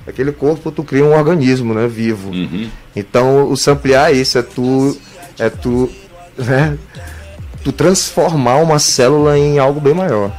Daquele 0.06 0.32
corpo 0.32 0.70
tu 0.70 0.84
cria 0.84 1.04
um 1.04 1.16
organismo, 1.16 1.74
né? 1.74 1.86
Vivo. 1.86 2.30
Uhum. 2.30 2.68
Então 2.94 3.50
o 3.50 3.56
samplear 3.56 4.10
é 4.10 4.12
isso, 4.12 4.38
é 4.38 4.42
tu. 4.42 4.96
É 5.38 5.48
tu. 5.48 5.90
Né? 6.36 6.76
Tu 7.62 7.70
transformar 7.70 8.56
uma 8.56 8.80
célula 8.80 9.38
em 9.38 9.60
algo 9.60 9.80
bem 9.80 9.94
maior. 9.94 10.32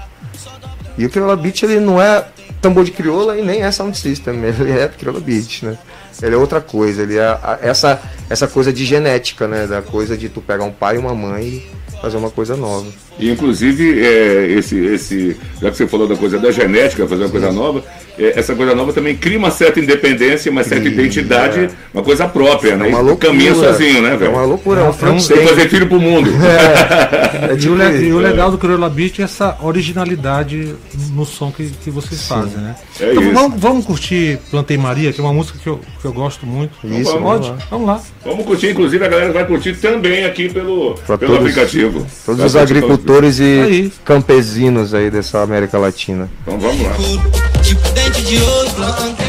E 0.98 1.06
o 1.06 1.10
Criolla 1.10 1.38
Beat 1.38 1.64
ele 1.64 1.80
não 1.80 2.02
é 2.02 2.26
tambor 2.66 2.84
de 2.84 2.92
crioula 2.92 3.38
e 3.38 3.44
nem 3.44 3.62
é 3.62 3.72
sound 3.72 3.96
system, 3.96 4.42
ele 4.44 4.72
é 4.72 4.88
crioula 4.88 5.20
beat, 5.20 5.62
né? 5.62 5.78
Ele 6.22 6.36
é 6.36 6.38
outra 6.38 6.62
coisa, 6.62 7.04
ele 7.04 7.18
é 7.18 7.38
essa, 7.62 8.02
essa 8.30 8.48
coisa 8.48 8.72
de 8.72 8.86
genética, 8.86 9.48
né? 9.48 9.68
Da 9.68 9.82
coisa 9.82 10.18
de 10.18 10.30
tu 10.30 10.42
pegar 10.42 10.64
um 10.64 10.72
pai 10.72 10.96
e 10.96 10.98
uma 11.00 11.14
mãe 11.14 11.46
e 11.46 11.72
fazer 12.02 12.18
uma 12.18 12.32
coisa 12.32 12.56
nova. 12.56 12.88
E 13.18 13.30
inclusive, 13.32 14.02
é, 14.04 14.48
esse, 14.58 14.78
esse, 14.78 15.38
já 15.62 15.72
que 15.72 15.78
você 15.78 15.88
falou 15.88 16.08
da 16.08 16.16
coisa 16.16 16.38
da 16.38 16.52
genética, 16.52 17.08
fazer 17.08 17.24
uma 17.24 17.30
coisa 17.30 17.52
nova, 17.52 17.82
é, 18.20 18.38
essa 18.38 18.54
coisa 18.56 18.76
nova 18.76 18.92
também 18.92 19.16
cria 19.16 19.38
uma 19.38 19.52
certa 19.52 19.80
independência, 19.80 20.52
uma 20.52 20.64
certa 20.64 20.88
identidade, 20.88 21.60
é. 21.62 21.70
uma 21.94 22.04
coisa 22.04 22.28
própria, 22.28 22.72
é 22.72 22.76
né? 22.76 22.88
Uma 22.88 23.00
loucura, 23.00 23.32
caminha 23.32 23.56
sozinho, 23.56 24.02
né, 24.02 24.18
velho? 24.18 24.32
É 24.32 24.36
uma 24.36 24.46
loucura, 24.46 24.82
é 24.82 24.90
um 24.90 24.94
francês. 24.94 25.50
fazer 25.50 25.70
filho 25.70 25.88
pro 25.88 26.00
mundo. 26.00 26.30
É. 26.44 27.52
é 27.54 27.56
tipo 27.56 27.76
e, 27.76 27.82
o, 27.82 28.04
e 28.04 28.14
o 28.14 28.20
legal 28.20 28.52
do 28.52 28.90
Beat 28.90 29.20
é 29.20 29.24
essa 29.24 29.58
originalidade 29.62 30.76
no 31.14 31.26
som 31.26 31.52
que, 31.52 31.70
que 31.84 31.90
vocês 31.90 32.20
Sim. 32.20 32.28
fazem, 32.28 32.58
né? 32.58 32.76
É 33.00 33.12
então 33.12 33.34
vamos, 33.34 33.60
vamos, 33.60 33.86
curtir 33.86 34.40
Plantei 34.52 34.78
Maria, 34.78 35.14
que 35.14 35.22
é 35.22 35.24
uma 35.24 35.34
música 35.34 35.58
que 35.58 35.68
eu, 35.68 35.80
que 36.02 36.06
eu 36.06 36.12
gosto 36.12 36.46
muito. 36.46 36.76
Isso, 36.84 37.12
vamos, 37.14 37.24
Pode? 37.24 37.48
Vamos 37.48 37.60
lá. 37.60 37.68
vamos 37.72 37.88
lá. 37.88 38.02
Vamos 38.26 38.46
curtir, 38.46 38.72
inclusive 38.72 39.06
a 39.06 39.08
galera 39.08 39.32
vai 39.32 39.46
curtir 39.46 39.74
também 39.76 40.26
aqui 40.26 40.50
pelo, 40.50 40.96
pelo 40.96 41.18
todos, 41.18 41.38
aplicativo. 41.38 42.06
Todos 42.26 42.44
os 42.44 42.56
agricultores 42.56 43.05
e 43.40 43.62
aí. 43.62 43.94
campesinos 44.04 44.94
aí 44.94 45.12
dessa 45.12 45.42
América 45.42 45.78
Latina. 45.78 46.30
Então 46.42 46.60
vamos 46.60 46.82
lá. 46.82 46.96
Tipo 47.62 47.90
dente 47.90 48.22
de 48.24 48.42
ouro, 48.42 48.70
plantei, 48.72 49.26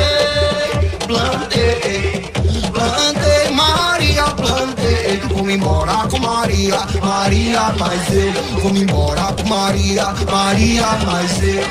plantei, 1.06 2.32
plantei, 2.72 3.50
Maria, 3.52 4.22
plantei. 4.24 5.20
Vou 5.28 5.44
me 5.44 5.54
embora 5.54 6.08
com 6.08 6.18
Maria, 6.18 6.78
Maria, 7.02 7.74
mas 7.78 8.00
eu 8.12 8.60
vou 8.60 8.72
me 8.72 8.80
embora 8.80 9.32
com 9.34 9.48
Maria, 9.48 10.06
Maria, 10.30 10.86
mas 11.04 11.42
eu 11.42 11.62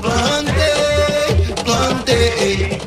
plantei, 0.00 1.54
plantei, 1.64 2.78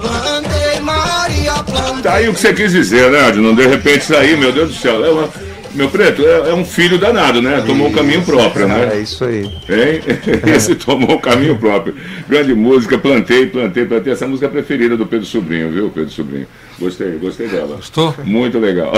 plantei, 0.00 0.80
Maria, 0.80 1.52
plantei. 1.64 2.02
Tá 2.02 2.14
aí 2.14 2.28
o 2.28 2.34
que 2.34 2.40
você 2.40 2.54
quis 2.54 2.72
dizer, 2.72 3.10
né, 3.10 3.26
Adnan? 3.26 3.54
De 3.54 3.66
repente 3.66 4.02
isso 4.02 4.14
aí, 4.14 4.36
meu 4.36 4.52
Deus 4.52 4.68
do 4.68 4.74
céu, 4.76 5.04
é 5.04 5.10
uma 5.10 5.47
meu 5.74 5.88
preto, 5.88 6.26
é, 6.26 6.50
é, 6.50 6.54
um 6.54 6.64
filho 6.64 6.98
danado, 6.98 7.42
né? 7.42 7.62
Tomou 7.66 7.88
o 7.88 7.90
um 7.90 7.92
caminho 7.92 8.22
próprio, 8.22 8.66
né? 8.66 8.90
É 8.98 9.00
isso 9.00 9.24
aí. 9.24 9.44
Hein? 9.44 10.00
Esse 10.54 10.74
tomou 10.74 11.16
o 11.16 11.20
caminho 11.20 11.56
próprio. 11.56 11.94
Grande 12.28 12.54
música, 12.54 12.96
plantei, 12.98 13.46
plantei, 13.46 13.84
plantei. 13.84 14.12
Essa 14.12 14.26
música 14.26 14.46
é 14.46 14.50
preferida 14.50 14.96
do 14.96 15.06
Pedro 15.06 15.26
Sobrinho, 15.26 15.70
viu, 15.70 15.90
Pedro 15.90 16.10
Sobrinho? 16.10 16.46
Gostei, 16.78 17.12
gostei 17.18 17.48
dela. 17.48 17.76
Gostou? 17.76 18.14
Muito 18.24 18.58
legal. 18.58 18.92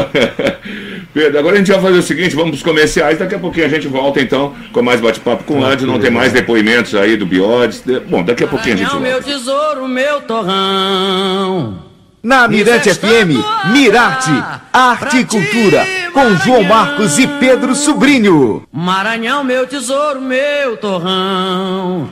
Pedro, 1.12 1.38
agora 1.38 1.56
a 1.56 1.59
gente 1.59 1.70
vai 1.70 1.80
fazer 1.80 1.98
o 1.98 2.02
seguinte, 2.02 2.37
vamos 2.37 2.50
para 2.50 2.56
os 2.56 2.62
comerciais, 2.62 3.18
daqui 3.18 3.35
a 3.35 3.38
pouquinho 3.38 3.66
a 3.66 3.70
gente 3.70 3.88
volta 3.88 4.20
então 4.20 4.54
com 4.72 4.83
mais 4.83 5.00
bate-papo 5.00 5.44
com 5.44 5.61
o 5.61 5.64
Andy, 5.64 5.87
não 5.87 5.98
tem 5.98 6.11
mais 6.11 6.33
depoimentos 6.33 6.94
aí 6.94 7.16
do 7.16 7.26
Biodes. 7.26 7.83
Bom, 8.09 8.22
daqui 8.22 8.44
a 8.44 8.48
pouquinho 8.48 8.74
a 8.74 8.78
gente 8.78 8.90
volta. 8.90 9.09
meu 9.09 9.22
tesouro, 9.22 9.88
meu 9.88 10.20
torrão. 10.20 11.89
Na 12.22 12.46
Mirante 12.46 12.92
FM, 12.92 13.42
Mirarte, 13.72 14.30
Arte 14.70 15.18
e 15.18 15.24
Cultura, 15.24 15.87
com 16.12 16.37
João 16.37 16.62
Marcos 16.62 17.18
e 17.18 17.26
Pedro 17.26 17.74
Sobrinho. 17.74 18.62
Maranhão, 18.70 19.42
meu 19.42 19.66
tesouro, 19.66 20.20
meu 20.20 20.76
torrão. 20.76 22.11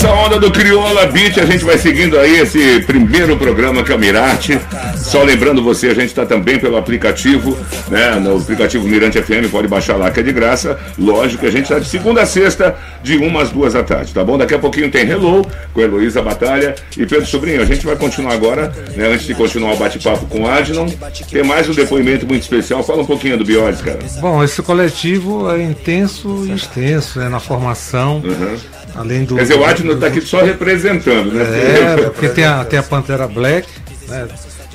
Nessa 0.00 0.14
onda 0.14 0.40
do 0.40 0.50
Crioula 0.50 1.06
Beat, 1.08 1.36
a 1.38 1.44
gente 1.44 1.62
vai 1.62 1.76
seguindo 1.76 2.18
aí 2.18 2.38
esse 2.38 2.80
primeiro 2.86 3.36
programa 3.36 3.82
Camirate. 3.82 4.58
Só 4.96 5.22
lembrando 5.22 5.62
você, 5.62 5.88
a 5.88 5.94
gente 5.94 6.06
está 6.06 6.24
também 6.24 6.58
pelo 6.58 6.78
aplicativo, 6.78 7.54
né? 7.88 8.14
No 8.14 8.38
aplicativo 8.38 8.88
Mirante 8.88 9.20
FM, 9.20 9.50
pode 9.50 9.68
baixar 9.68 9.96
lá 9.96 10.10
que 10.10 10.20
é 10.20 10.22
de 10.22 10.32
graça. 10.32 10.78
Lógico 10.98 11.40
que 11.40 11.46
a 11.46 11.50
gente 11.50 11.64
está 11.64 11.78
de 11.78 11.86
segunda 11.86 12.22
a 12.22 12.26
sexta, 12.26 12.76
de 13.02 13.18
uma 13.18 13.42
às 13.42 13.50
duas 13.50 13.74
da 13.74 13.82
tarde, 13.82 14.14
tá 14.14 14.24
bom? 14.24 14.38
Daqui 14.38 14.54
a 14.54 14.58
pouquinho 14.58 14.90
tem 14.90 15.06
Hello 15.06 15.46
com 15.74 15.80
a 15.80 15.84
Heloísa 15.84 16.22
Batalha 16.22 16.74
e 16.96 17.04
Pedro 17.04 17.26
Sobrinho. 17.26 17.60
A 17.60 17.66
gente 17.66 17.84
vai 17.84 17.96
continuar 17.96 18.32
agora, 18.32 18.72
né? 18.96 19.06
Antes 19.06 19.26
de 19.26 19.34
continuar 19.34 19.74
o 19.74 19.76
bate-papo 19.76 20.24
com 20.26 20.44
o 20.44 20.48
Adnon, 20.48 20.88
tem 21.30 21.42
mais 21.42 21.68
um 21.68 21.74
depoimento 21.74 22.26
muito 22.26 22.42
especial. 22.42 22.82
Fala 22.82 23.02
um 23.02 23.06
pouquinho 23.06 23.36
do 23.36 23.44
Biodes, 23.44 23.82
cara. 23.82 23.98
Bom, 24.18 24.42
esse 24.42 24.62
coletivo 24.62 25.50
é 25.50 25.62
intenso 25.62 26.46
e 26.46 26.52
extenso, 26.52 27.18
né? 27.18 27.28
Na 27.28 27.40
formação. 27.40 28.22
Uhum. 28.24 28.79
Além 29.00 29.24
do. 29.24 29.34
Quer 29.34 29.42
dizer, 29.42 29.56
o 29.56 29.64
Atno 29.64 29.92
está 29.94 30.08
aqui 30.08 30.20
só 30.20 30.42
representando, 30.42 31.32
né? 31.32 31.42
É, 31.42 32.10
porque 32.10 32.28
tem 32.28 32.44
a, 32.44 32.62
tem 32.66 32.78
a 32.78 32.82
Pantera 32.82 33.26
Black, 33.26 33.66
né? 34.06 34.28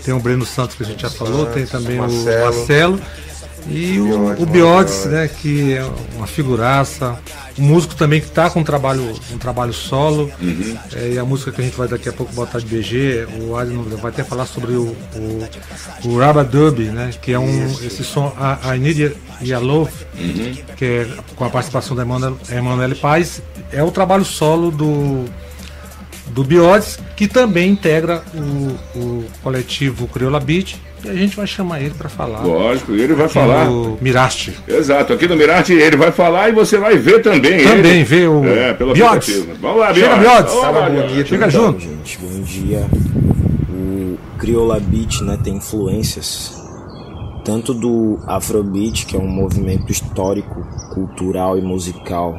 tem 0.04 0.16
o 0.16 0.20
Breno 0.20 0.44
Santos 0.44 0.76
que 0.76 0.82
a 0.82 0.86
gente 0.86 1.04
já 1.04 1.12
falou, 1.12 1.46
tem 1.46 1.64
também 1.68 1.98
Marcelo. 1.98 2.42
o 2.42 2.46
Marcelo. 2.46 3.02
E 3.68 4.00
o, 4.00 4.42
o 4.42 4.46
Biodes, 4.46 5.06
né, 5.06 5.28
que 5.28 5.74
é 5.74 5.84
uma 6.16 6.28
figuraça, 6.28 7.18
um 7.58 7.64
músico 7.64 7.96
também 7.96 8.22
que 8.22 8.28
está 8.28 8.50
com 8.50 8.60
um 8.60 8.64
trabalho, 8.64 9.14
um 9.32 9.38
trabalho 9.38 9.74
solo. 9.74 10.32
Uhum. 10.40 10.78
É, 10.94 11.14
e 11.14 11.20
a 11.20 11.26
música 11.26 11.52
que 11.52 11.62
a 11.62 11.64
gente 11.64 11.76
vai 11.76 11.88
daqui 11.88 12.08
a 12.10 12.14
pouco 12.14 12.32
botar 12.34 12.60
de 12.60 12.66
BG, 12.66 13.28
o 13.42 13.56
Adno 13.56 13.84
vai 13.98 14.12
até 14.12 14.24
falar 14.24 14.46
sobre 14.46 14.74
o, 14.74 14.96
o, 15.16 15.50
o 16.06 16.20
Rabadub, 16.20 16.80
né, 16.84 17.12
que 17.22 17.32
é 17.32 17.40
um 17.40 17.66
esse 17.82 18.04
som 18.04 18.32
a, 18.38 18.76
I 18.76 18.80
Need 18.80 19.16
Yellow, 19.42 19.90
uhum. 20.20 20.56
que 20.76 20.86
é 20.86 21.08
com 21.36 21.46
a 21.46 21.50
participação 21.50 21.96
da 21.96 22.04
Emanuele 22.52 22.96
Paz, 22.96 23.42
é 23.72 23.84
o 23.84 23.92
trabalho 23.92 24.26
solo 24.26 24.70
do 24.70 25.26
do 26.28 26.44
Biodes, 26.44 27.00
que 27.16 27.28
também 27.28 27.72
integra 27.72 28.24
o, 28.34 29.00
o 29.00 29.26
coletivo 29.44 30.08
Crioula 30.08 30.40
Beat, 30.40 30.76
e 31.04 31.10
a 31.10 31.14
gente 31.14 31.36
vai 31.36 31.46
chamar 31.46 31.82
ele 31.82 31.94
para 31.94 32.10
falar. 32.10 32.42
Lógico, 32.42 32.94
ele 32.94 33.14
vai 33.14 33.30
falar. 33.30 33.66
No 33.66 33.98
Miraste. 34.02 34.54
Exato, 34.68 35.14
aqui 35.14 35.28
no 35.28 35.36
Miraste 35.36 35.74
ele 35.74 35.96
vai 35.96 36.12
falar 36.12 36.50
e 36.50 36.52
você 36.52 36.78
vai 36.78 36.98
ver 36.98 37.22
também. 37.22 37.64
Também 37.64 37.98
ele. 37.98 38.04
vê 38.04 38.28
o 38.28 38.44
é, 38.46 38.74
pelo 38.74 38.94
Biodes. 38.94 39.46
Vamos 39.62 39.80
lá, 39.80 39.94
Chega, 39.94 40.16
Biodes. 40.16 40.54
Fala 40.54 40.90
bonito. 40.90 41.28
Chega 41.28 41.48
então, 41.48 41.66
junto. 41.66 41.82
Gente, 41.82 42.18
bom 42.18 42.42
dia. 42.42 42.88
O 43.70 44.18
Crioula 44.40 44.80
Beat 44.80 45.22
né, 45.22 45.38
tem 45.44 45.58
influências 45.58 46.66
tanto 47.46 47.76
do 47.76 48.20
Afrobeat, 48.26 49.06
que 49.06 49.16
é 49.16 49.20
um 49.20 49.28
movimento 49.28 49.92
histórico, 49.92 50.66
cultural 50.96 51.56
e 51.58 51.62
musical 51.62 52.34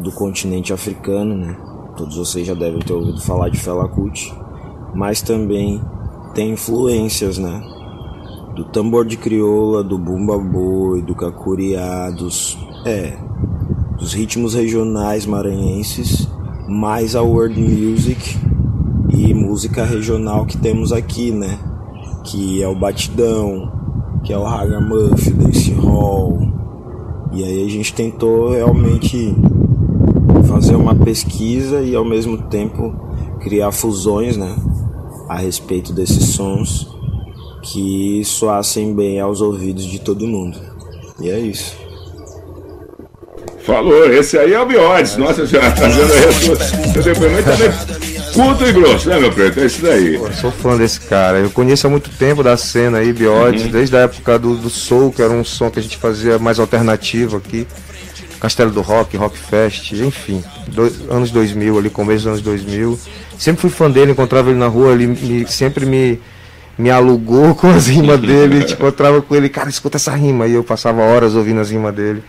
do 0.00 0.12
continente 0.12 0.72
africano, 0.72 1.34
né? 1.34 1.56
Todos 2.00 2.16
vocês 2.16 2.46
já 2.46 2.54
devem 2.54 2.80
ter 2.80 2.94
ouvido 2.94 3.20
falar 3.20 3.50
de 3.50 3.60
Fela 3.60 3.86
Kuti, 3.86 4.34
mas 4.94 5.20
também 5.20 5.82
tem 6.34 6.52
influências, 6.52 7.36
né? 7.36 7.62
Do 8.56 8.64
tambor 8.64 9.04
de 9.04 9.18
crioula, 9.18 9.84
do 9.84 9.98
bumba 9.98 10.38
boi, 10.38 11.02
do 11.02 11.14
cacuriá, 11.14 12.08
dos 12.08 12.56
é, 12.86 13.18
dos 13.98 14.14
ritmos 14.14 14.54
regionais 14.54 15.26
maranhenses, 15.26 16.26
mais 16.66 17.14
a 17.14 17.20
world 17.20 17.60
music 17.60 18.34
e 19.10 19.34
música 19.34 19.84
regional 19.84 20.46
que 20.46 20.56
temos 20.56 20.92
aqui, 20.92 21.30
né? 21.30 21.58
Que 22.24 22.62
é 22.62 22.66
o 22.66 22.74
batidão, 22.74 23.70
que 24.24 24.32
é 24.32 24.38
o 24.38 24.44
ragamuffin, 24.44 25.32
dance 25.32 25.70
hall. 25.74 26.50
E 27.30 27.44
aí 27.44 27.62
a 27.62 27.68
gente 27.68 27.92
tentou 27.92 28.52
realmente 28.52 29.36
fazer 30.70 30.76
uma 30.76 30.94
pesquisa 30.94 31.80
e 31.80 31.94
ao 31.96 32.04
mesmo 32.04 32.38
tempo 32.38 32.94
criar 33.40 33.72
fusões, 33.72 34.36
né, 34.36 34.54
a 35.28 35.36
respeito 35.36 35.92
desses 35.92 36.34
sons 36.34 36.88
que 37.62 38.22
soassem 38.24 38.94
bem 38.94 39.20
aos 39.20 39.40
ouvidos 39.40 39.84
de 39.84 39.98
todo 39.98 40.26
mundo. 40.26 40.58
E 41.20 41.28
é 41.28 41.38
isso. 41.38 41.76
Falou, 43.64 44.10
esse 44.10 44.38
aí 44.38 44.54
é 44.54 44.60
o 44.60 44.66
Biodes. 44.66 45.16
Nossa 45.16 45.46
senhora, 45.46 45.70
trazendo 45.72 46.12
aí 46.12 46.26
o 46.28 46.92
seu 46.92 47.02
depoimento 47.02 47.44
também. 47.44 47.70
Curto 48.32 48.64
e 48.64 48.72
grosso, 48.72 49.08
né, 49.08 49.18
meu 49.18 49.32
preto? 49.32 49.60
É 49.60 49.66
isso 49.66 49.82
daí. 49.82 50.18
Pô, 50.18 50.32
sou 50.32 50.50
fã 50.50 50.76
desse 50.78 51.00
cara. 51.00 51.38
Eu 51.38 51.50
conheço 51.50 51.86
há 51.86 51.90
muito 51.90 52.08
tempo 52.10 52.42
da 52.42 52.56
cena 52.56 52.98
aí, 52.98 53.12
Biodes, 53.12 53.64
Uhum. 53.64 53.70
desde 53.70 53.96
a 53.96 54.00
época 54.00 54.38
do, 54.38 54.56
do 54.56 54.70
Soul, 54.70 55.12
que 55.12 55.20
era 55.20 55.32
um 55.32 55.44
som 55.44 55.68
que 55.70 55.78
a 55.78 55.82
gente 55.82 55.98
fazia 55.98 56.38
mais 56.38 56.58
alternativo 56.58 57.36
aqui. 57.36 57.66
Castelo 58.40 58.70
do 58.70 58.80
Rock, 58.80 59.16
Rock 59.16 59.36
Fest, 59.38 59.92
enfim. 59.92 60.42
Dois, 60.68 61.00
anos 61.10 61.30
2000, 61.30 61.78
ali, 61.78 61.90
começo 61.90 62.18
dos 62.24 62.26
anos 62.26 62.40
2000. 62.40 62.98
Sempre 63.38 63.60
fui 63.62 63.70
fã 63.70 63.90
dele, 63.90 64.12
encontrava 64.12 64.50
ele 64.50 64.58
na 64.58 64.66
rua, 64.66 64.92
ele 64.92 65.06
me- 65.08 65.46
sempre 65.46 65.84
me, 65.84 66.18
me 66.78 66.90
alugou 66.90 67.54
com 67.56 67.68
as 67.68 67.86
rimas 67.86 68.18
dele. 68.20 68.64
tipo, 68.64 68.82
encontrava 68.82 69.20
com 69.20 69.34
ele, 69.36 69.48
cara, 69.48 69.68
escuta 69.68 69.96
essa 69.98 70.14
rima. 70.14 70.46
E 70.46 70.54
eu 70.54 70.64
passava 70.64 71.02
horas 71.02 71.34
ouvindo 71.34 71.60
as 71.60 71.70
rimas 71.70 71.94
dele. 71.94 72.22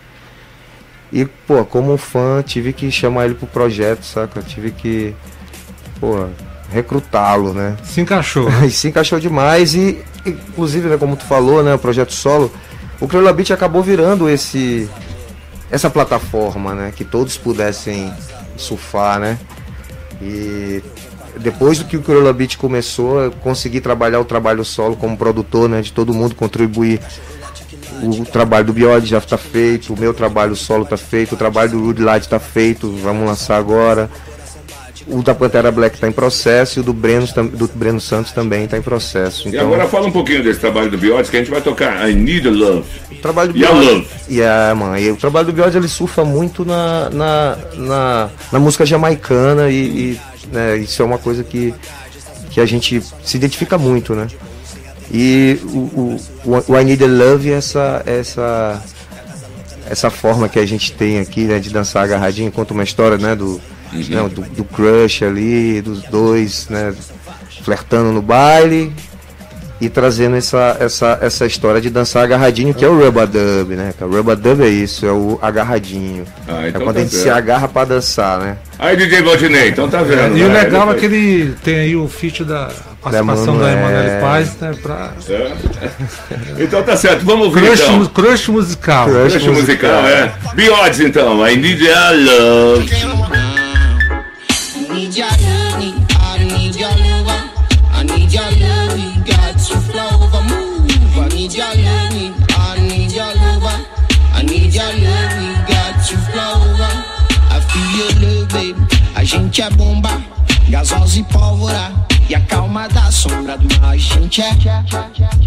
E, 1.13 1.25
pô, 1.25 1.63
como 1.65 1.93
um 1.93 1.97
fã, 1.97 2.41
tive 2.45 2.71
que 2.73 2.89
chamar 2.91 3.25
ele 3.25 3.35
pro 3.35 3.47
projeto, 3.47 4.03
saca? 4.05 4.41
Tive 4.41 4.71
que, 4.71 5.13
pô, 5.99 6.25
recrutá-lo, 6.71 7.53
né? 7.53 7.75
Se 7.83 7.99
encaixou. 8.01 8.49
e 8.65 8.71
se 8.71 8.87
encaixou 8.87 9.19
demais 9.19 9.73
e, 9.73 9.97
inclusive, 10.25 10.87
né, 10.87 10.97
como 10.97 11.15
tu 11.17 11.25
falou, 11.25 11.61
né, 11.63 11.73
o 11.73 11.79
projeto 11.79 12.13
solo, 12.13 12.51
o 12.99 13.07
Crioula 13.07 13.33
Beat 13.33 13.51
acabou 13.51 13.83
virando 13.83 14.29
esse 14.29 14.89
essa 15.71 15.89
plataforma, 15.89 16.75
né, 16.75 16.93
que 16.95 17.05
todos 17.05 17.37
pudessem 17.37 18.13
surfar, 18.57 19.19
né? 19.19 19.39
E 20.21 20.83
depois 21.37 21.79
do 21.79 21.85
que 21.85 21.95
o 21.95 22.01
Crioula 22.01 22.33
Beat 22.33 22.57
começou, 22.57 23.21
eu 23.21 23.31
consegui 23.31 23.79
trabalhar 23.79 24.19
o 24.19 24.25
trabalho 24.25 24.63
solo 24.65 24.95
como 24.97 25.17
produtor, 25.17 25.69
né, 25.69 25.81
de 25.81 25.93
todo 25.93 26.13
mundo 26.13 26.35
contribuir. 26.35 26.99
O 28.03 28.25
trabalho 28.25 28.65
do 28.65 28.73
Biode 28.73 29.05
já 29.05 29.19
está 29.19 29.37
feito, 29.37 29.93
o 29.93 29.99
meu 29.99 30.13
trabalho 30.13 30.55
solo 30.55 30.83
está 30.83 30.97
feito, 30.97 31.35
o 31.35 31.37
trabalho 31.37 31.71
do 31.71 31.85
Rude 31.85 32.01
Light 32.01 32.23
está 32.23 32.39
feito, 32.39 32.91
vamos 32.97 33.25
lançar 33.25 33.57
agora. 33.57 34.09
O 35.07 35.21
da 35.23 35.33
Pantera 35.33 35.71
Black 35.71 35.95
está 35.95 36.07
em 36.07 36.11
processo 36.11 36.77
e 36.77 36.81
o 36.81 36.83
do 36.83 36.93
Breno, 36.93 37.25
do 37.27 37.67
Breno 37.73 37.99
Santos 37.99 38.31
também 38.31 38.65
está 38.65 38.77
em 38.77 38.81
processo. 38.81 39.49
E 39.49 39.57
agora 39.57 39.87
fala 39.87 40.07
um 40.07 40.11
pouquinho 40.11 40.43
desse 40.43 40.59
trabalho 40.59 40.91
do 40.91 40.97
Biodes 40.97 41.29
que 41.29 41.37
a 41.37 41.39
gente 41.39 41.49
vai 41.51 41.59
tocar 41.61 42.07
I 42.09 42.13
Need 42.15 42.47
a 42.47 42.51
Love. 42.51 42.85
o 43.11 43.15
trabalho 43.15 43.51
do 43.51 43.57
E 43.57 43.65
a 43.65 43.71
Love? 43.71 44.07
E 44.29 44.41
a, 44.43 44.75
mano, 44.75 44.97
e 44.99 45.09
o 45.11 45.15
trabalho 45.17 45.47
do 45.47 45.53
Biode 45.53 45.75
ele 45.75 45.87
surfa 45.87 46.23
muito 46.23 46.63
na, 46.63 47.09
na, 47.09 47.57
na, 47.75 48.29
na 48.51 48.59
música 48.59 48.85
jamaicana 48.85 49.69
e, 49.69 49.75
e, 49.75 50.19
né, 50.53 50.77
isso 50.77 51.01
é 51.01 51.05
uma 51.05 51.17
coisa 51.17 51.43
que, 51.43 51.73
que 52.51 52.61
a 52.61 52.65
gente 52.65 53.01
se 53.23 53.37
identifica 53.37 53.77
muito, 53.77 54.13
né? 54.13 54.27
E 55.11 55.59
o, 55.63 55.77
o, 55.77 56.19
o- 56.45 56.63
o 56.73 56.79
I 56.79 56.85
Need 56.85 57.03
a 57.03 57.07
Love 57.07 57.51
é 57.51 57.55
essa, 57.55 58.01
essa, 58.05 58.81
essa 59.89 60.09
forma 60.09 60.47
que 60.47 60.59
a 60.59 60.65
gente 60.65 60.93
tem 60.93 61.19
aqui 61.19 61.41
né, 61.45 61.59
de 61.59 61.69
dançar 61.69 62.03
agarradinho, 62.03 62.51
conta 62.51 62.73
uma 62.73 62.83
história 62.83 63.17
né, 63.17 63.35
do, 63.35 63.59
né, 63.91 64.29
do, 64.29 64.41
do 64.41 64.63
crush 64.63 65.23
ali, 65.23 65.81
dos 65.81 66.03
dois 66.03 66.67
né, 66.69 66.93
flertando 67.63 68.11
no 68.11 68.21
baile 68.21 68.93
e 69.81 69.89
trazendo 69.89 70.35
essa, 70.35 70.77
essa, 70.79 71.17
essa 71.21 71.45
história 71.47 71.81
de 71.81 71.89
dançar 71.89 72.23
agarradinho, 72.23 72.71
que 72.71 72.85
é 72.85 72.87
o 72.87 72.95
rubber 72.95 73.25
dub, 73.25 73.75
né? 73.75 73.91
O 73.99 74.05
rubber 74.05 74.35
dub 74.35 74.61
é 74.61 74.67
isso, 74.67 75.07
é 75.07 75.11
o 75.11 75.39
agarradinho. 75.41 76.23
Ah, 76.47 76.65
é 76.65 76.69
então 76.69 76.81
quando 76.81 76.97
tá 76.97 76.99
a 76.99 77.03
gente 77.03 77.15
se 77.15 77.23
certo. 77.23 77.35
agarra 77.35 77.67
pra 77.67 77.85
dançar, 77.85 78.39
né? 78.39 78.57
Aí, 78.77 78.95
DJ 78.95 79.23
Valdinei, 79.23 79.69
então 79.69 79.89
tá 79.89 80.03
vendo. 80.03 80.37
E 80.37 80.43
o 80.43 80.53
legal 80.53 80.91
é 80.91 80.95
que 80.95 81.05
ele 81.05 81.55
tem 81.63 81.79
aí 81.79 81.95
o 81.95 82.07
feat 82.07 82.43
da 82.43 82.69
participação 83.01 83.57
da 83.57 83.71
Emanuele. 83.71 84.21
Paz, 84.21 84.55
né? 84.61 84.71
Pra 84.79 85.13
É. 85.27 85.51
Então 86.63 86.83
tá 86.83 86.95
certo, 86.95 87.25
vamos 87.25 87.47
ouvir 87.47 87.63
crush, 87.63 87.81
então. 87.81 88.05
crush 88.05 88.47
musical. 88.49 89.09
Crush 89.09 89.33
Crush 89.33 89.47
musical, 89.47 90.05
é. 90.05 90.31
Biodes 90.53 90.99
então, 90.99 91.47
I 91.47 91.57
Need 91.57 91.89
a 91.89 92.11
Love. 92.11 93.50
Gente 109.31 109.61
é 109.61 109.69
bomba, 109.69 110.21
gasosa 110.67 111.19
e 111.19 111.23
pólvora, 111.23 111.89
e 112.29 112.35
a 112.35 112.39
calma 112.41 112.89
da 112.89 113.09
sombra 113.09 113.57
do 113.57 113.79
mar. 113.79 113.93
A 113.93 113.97
gente 113.97 114.41
é 114.41 114.51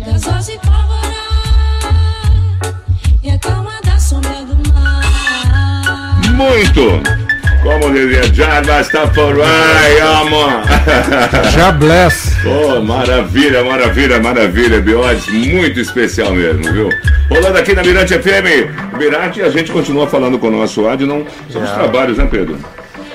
Gasosa 0.07 0.53
e 0.53 0.59
pólvora 0.59 1.13
E 3.23 3.31
a 3.31 3.39
calma 3.39 3.73
da 3.85 3.99
sombra 3.99 4.31
do 4.43 4.73
mar 4.73 5.03
Muito. 6.33 7.03
Como 7.63 7.93
dizia, 7.93 8.33
já 8.33 8.63
basta 8.63 9.07
por 9.09 9.39
aí, 9.43 10.01
amor. 10.01 10.63
Já 11.53 11.71
bless. 11.73 12.33
Oh, 12.47 12.81
maravilha, 12.81 13.65
maravilha, 13.65 14.19
maravilha, 14.19 14.81
Biodes, 14.81 15.27
muito 15.29 15.79
especial 15.79 16.33
mesmo, 16.33 16.73
viu? 16.73 16.89
Rolando 17.29 17.59
aqui 17.59 17.75
na 17.75 17.83
Mirante 17.83 18.15
FM. 18.15 18.97
Mirante, 18.99 19.43
a 19.43 19.51
gente 19.51 19.71
continua 19.71 20.07
falando 20.07 20.39
com 20.39 20.49
o 20.49 20.51
nosso 20.51 20.87
Adnon. 20.89 21.25
São 21.51 21.63
os 21.63 21.71
trabalhos, 21.71 22.17
né, 22.17 22.27
Pedro? 22.31 22.59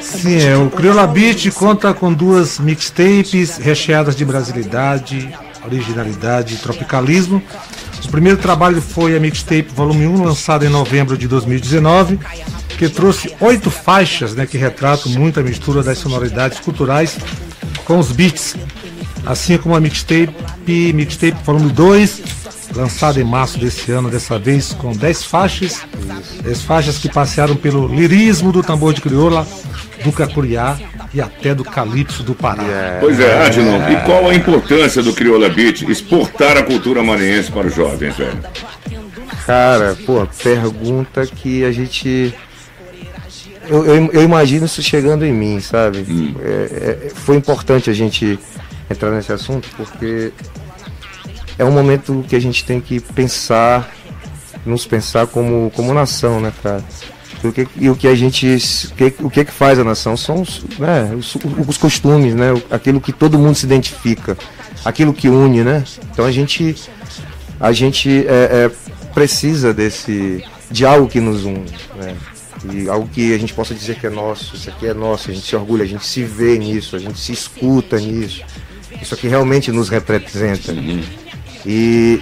Sim, 0.02 0.42
é, 0.42 0.58
o 0.58 0.70
Crioula 0.70 1.06
Beat 1.06 1.52
conta 1.52 1.94
com 1.94 2.14
duas 2.14 2.60
mixtapes 2.60 3.58
recheadas 3.58 4.16
de 4.16 4.24
brasilidade, 4.24 5.30
originalidade 5.66 6.56
e 6.56 6.58
tropicalismo. 6.58 7.42
O 8.06 8.08
primeiro 8.10 8.38
trabalho 8.38 8.82
foi 8.82 9.16
a 9.16 9.20
mixtape 9.20 9.70
volume 9.74 10.08
1, 10.08 10.24
lançada 10.24 10.66
em 10.66 10.70
novembro 10.70 11.18
de 11.18 11.28
2019, 11.28 12.20
que 12.78 12.88
trouxe 12.90 13.36
oito 13.40 13.70
faixas 13.70 14.34
né, 14.34 14.46
que 14.46 14.58
retratam 14.58 15.12
muito 15.12 15.40
a 15.40 15.44
mistura 15.44 15.84
das 15.84 15.98
sonoridades 15.98 16.60
culturais 16.60 17.18
com 17.86 18.00
os 18.00 18.12
beats, 18.12 18.56
assim 19.26 19.58
como 19.58 19.76
a 19.76 19.80
mixtape, 19.80 20.34
mixtape 20.94 21.38
volume 21.44 21.72
2, 21.72 22.22
lançada 22.76 23.20
em 23.20 23.24
março 23.24 23.60
desse 23.60 23.92
ano, 23.92 24.10
dessa 24.10 24.40
vez 24.40 24.74
com 24.74 24.92
10 24.92 25.24
faixas, 25.24 25.82
10 26.44 26.62
faixas 26.62 26.98
que 26.98 27.10
passearam 27.10 27.56
pelo 27.56 27.88
lirismo 27.88 28.52
do 28.52 28.64
tambor 28.64 28.94
de 28.94 29.02
crioula, 29.02 29.46
do 30.04 30.12
cacuriá 30.12 30.78
e 31.14 31.22
até 31.22 31.54
do 31.54 31.64
calypso 31.64 32.24
do 32.24 32.34
Pará. 32.36 32.98
Pois 33.00 33.20
é, 33.20 33.46
Adnon, 33.46 33.90
e 33.92 33.96
qual 34.06 34.30
a 34.30 34.34
importância 34.36 35.02
do 35.04 35.14
Crioula 35.14 35.50
Beat 35.50 35.82
exportar 35.84 36.58
a 36.58 36.64
cultura 36.64 37.04
maranhense 37.04 37.52
para 37.52 37.68
os 37.68 37.76
jovens, 37.76 38.16
velho? 38.16 38.40
Cara, 39.46 39.98
pô, 40.06 40.28
pergunta 40.44 41.26
que 41.26 41.64
a 41.66 41.72
gente. 41.72 42.34
Eu, 43.68 43.86
eu, 43.86 44.12
eu 44.14 44.24
imagino 44.24 44.66
isso 44.66 44.82
chegando 44.82 45.26
em 45.26 45.34
mim, 45.34 45.60
sabe? 45.60 46.06
É- 46.44 47.08
é- 47.08 47.10
foi 47.14 47.36
importante 47.36 47.90
a 47.90 47.94
gente 47.94 48.40
entrar 48.90 49.12
nesse 49.12 49.32
assunto 49.32 49.68
porque 49.78 50.32
é 51.58 51.64
um 51.66 51.72
momento 51.72 52.26
que 52.28 52.36
a 52.36 52.40
gente 52.42 52.64
tem 52.66 52.80
que 52.82 53.00
pensar, 53.00 53.90
nos 54.66 54.86
pensar 54.88 55.28
como, 55.28 55.72
como 55.76 55.94
nação, 55.94 56.40
né, 56.40 56.52
cara? 56.64 56.84
E 57.44 57.48
o 57.48 57.54
que, 57.54 57.68
e 57.78 57.90
o 57.90 57.96
que 57.96 58.08
a 58.08 58.16
gente. 58.16 58.58
o 58.92 58.96
que, 58.96 59.16
o 59.20 59.30
que 59.30 59.46
que 59.46 59.52
faz 59.52 59.80
a 59.80 59.84
nação 59.84 60.18
são 60.18 60.42
os, 60.42 60.64
né, 60.78 61.14
os, 61.18 61.38
os 61.68 61.78
costumes, 61.78 62.36
né? 62.36 62.50
Aquilo 62.70 63.00
que 63.00 63.14
todo 63.14 63.40
mundo 63.40 63.56
se 63.56 63.66
identifica, 63.66 64.38
aquilo 64.84 65.14
que 65.14 65.30
une, 65.30 65.64
né? 65.64 65.84
Então 66.12 66.26
a 66.26 66.32
gente 66.32 66.76
a 67.60 67.72
gente 67.72 68.26
é, 68.28 68.68
é, 68.68 68.72
precisa 69.14 69.74
desse 69.74 70.44
de 70.70 70.86
algo 70.86 71.08
que 71.08 71.20
nos 71.20 71.46
une, 71.46 71.66
né? 71.98 72.16
E 72.74 72.90
algo 72.90 73.08
que 73.08 73.34
a 73.34 73.38
gente 73.38 73.54
possa 73.54 73.74
dizer 73.74 73.96
que 73.96 74.06
é 74.06 74.10
nosso, 74.10 74.56
isso 74.56 74.70
aqui 74.70 74.88
é 74.88 74.94
nosso, 74.94 75.32
a 75.32 75.34
gente 75.34 75.48
se 75.48 75.56
orgulha, 75.56 75.84
a 75.84 75.88
gente 75.88 76.06
se 76.06 76.24
vê 76.24 76.58
nisso, 76.58 76.96
a 76.96 77.00
gente 77.00 77.18
se 77.18 77.32
escuta 77.32 77.98
nisso. 77.98 78.44
Isso 79.02 79.14
aqui 79.14 79.30
realmente 79.30 79.72
nos 79.72 79.88
representa. 79.88 80.74
E 81.66 82.22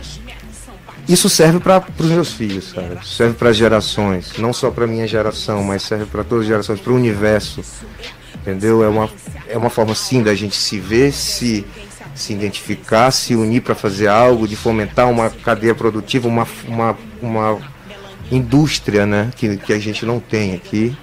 isso 1.07 1.29
serve 1.29 1.59
para 1.59 1.83
os 1.97 2.05
meus 2.05 2.33
filhos, 2.33 2.73
cara. 2.73 3.01
Serve 3.03 3.35
para 3.35 3.53
gerações, 3.53 4.37
não 4.37 4.51
só 4.51 4.69
para 4.69 4.85
minha 4.85 5.07
geração, 5.07 5.63
mas 5.63 5.83
serve 5.83 6.05
para 6.05 6.23
todas 6.23 6.43
as 6.43 6.47
gerações, 6.47 6.79
para 6.79 6.91
o 6.91 6.95
universo. 6.95 7.61
Entendeu? 8.35 8.83
É 8.83 8.87
uma, 8.87 9.09
é 9.47 9.57
uma 9.57 9.69
forma 9.69 9.95
sim 9.95 10.23
da 10.23 10.33
gente 10.33 10.55
se 10.55 10.79
ver, 10.79 11.11
se 11.11 11.65
se 12.17 12.33
identificar, 12.33 13.11
se 13.11 13.35
unir 13.35 13.61
para 13.61 13.75
fazer 13.75 14.07
algo, 14.07 14.47
de 14.47 14.55
fomentar 14.55 15.09
uma 15.09 15.29
cadeia 15.29 15.75
produtiva, 15.75 16.27
uma, 16.27 16.47
uma, 16.67 16.97
uma 17.21 17.59
indústria 18.31 19.05
né, 19.05 19.29
que, 19.35 19.57
que 19.57 19.71
a 19.71 19.79
gente 19.79 20.05
não 20.05 20.19
tem 20.19 20.55
aqui, 20.55 20.97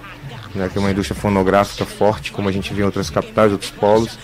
né, 0.54 0.68
que 0.70 0.76
é 0.76 0.80
uma 0.80 0.90
indústria 0.90 1.18
fonográfica 1.18 1.84
forte, 1.86 2.32
como 2.32 2.48
a 2.48 2.52
gente 2.52 2.74
vê 2.74 2.82
em 2.82 2.84
outras 2.84 3.10
capitais, 3.10 3.52
outros 3.52 3.70
polos. 3.70 4.18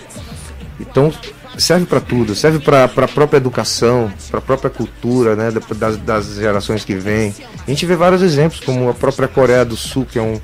Então, 0.79 1.12
serve 1.61 1.87
para 1.87 2.01
tudo, 2.01 2.35
serve 2.35 2.59
para 2.59 2.85
a 2.85 2.88
própria 3.09 3.37
educação, 3.37 4.11
para 4.31 4.38
a 4.38 4.42
própria 4.42 4.70
cultura 4.70 5.37
né, 5.37 5.51
da- 5.51 5.61
das, 5.75 5.96
das 5.99 6.35
gerações 6.37 6.85
que 6.85 6.94
vêm. 6.94 7.35
A 7.66 7.70
gente 7.70 7.85
vê 7.87 7.94
vários 7.96 8.23
exemplos, 8.23 8.61
como 8.61 8.88
a 8.88 8.94
própria 8.94 9.29
Coreia 9.29 9.64
do 9.64 9.77
Sul, 9.77 10.07
que 10.11 10.18
é 10.18 10.23
um, 10.23 10.40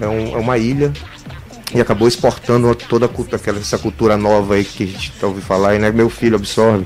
é, 0.00 0.06
um- 0.08 0.34
é 0.34 0.38
uma 0.38 0.58
ilha 0.58 0.92
e 1.74 1.80
acabou 1.80 2.06
exportando 2.08 2.74
toda 2.74 3.06
cultura, 3.08 3.36
aquela, 3.36 3.58
essa 3.58 3.78
cultura 3.78 4.16
nova 4.16 4.54
aí 4.54 4.64
que 4.64 4.84
a 4.84 4.86
gente 4.86 5.12
tá 5.12 5.26
ouvindo 5.26 5.44
falar, 5.44 5.74
e 5.74 5.78
né, 5.78 5.90
meu 5.90 6.08
filho 6.08 6.36
absorve. 6.36 6.84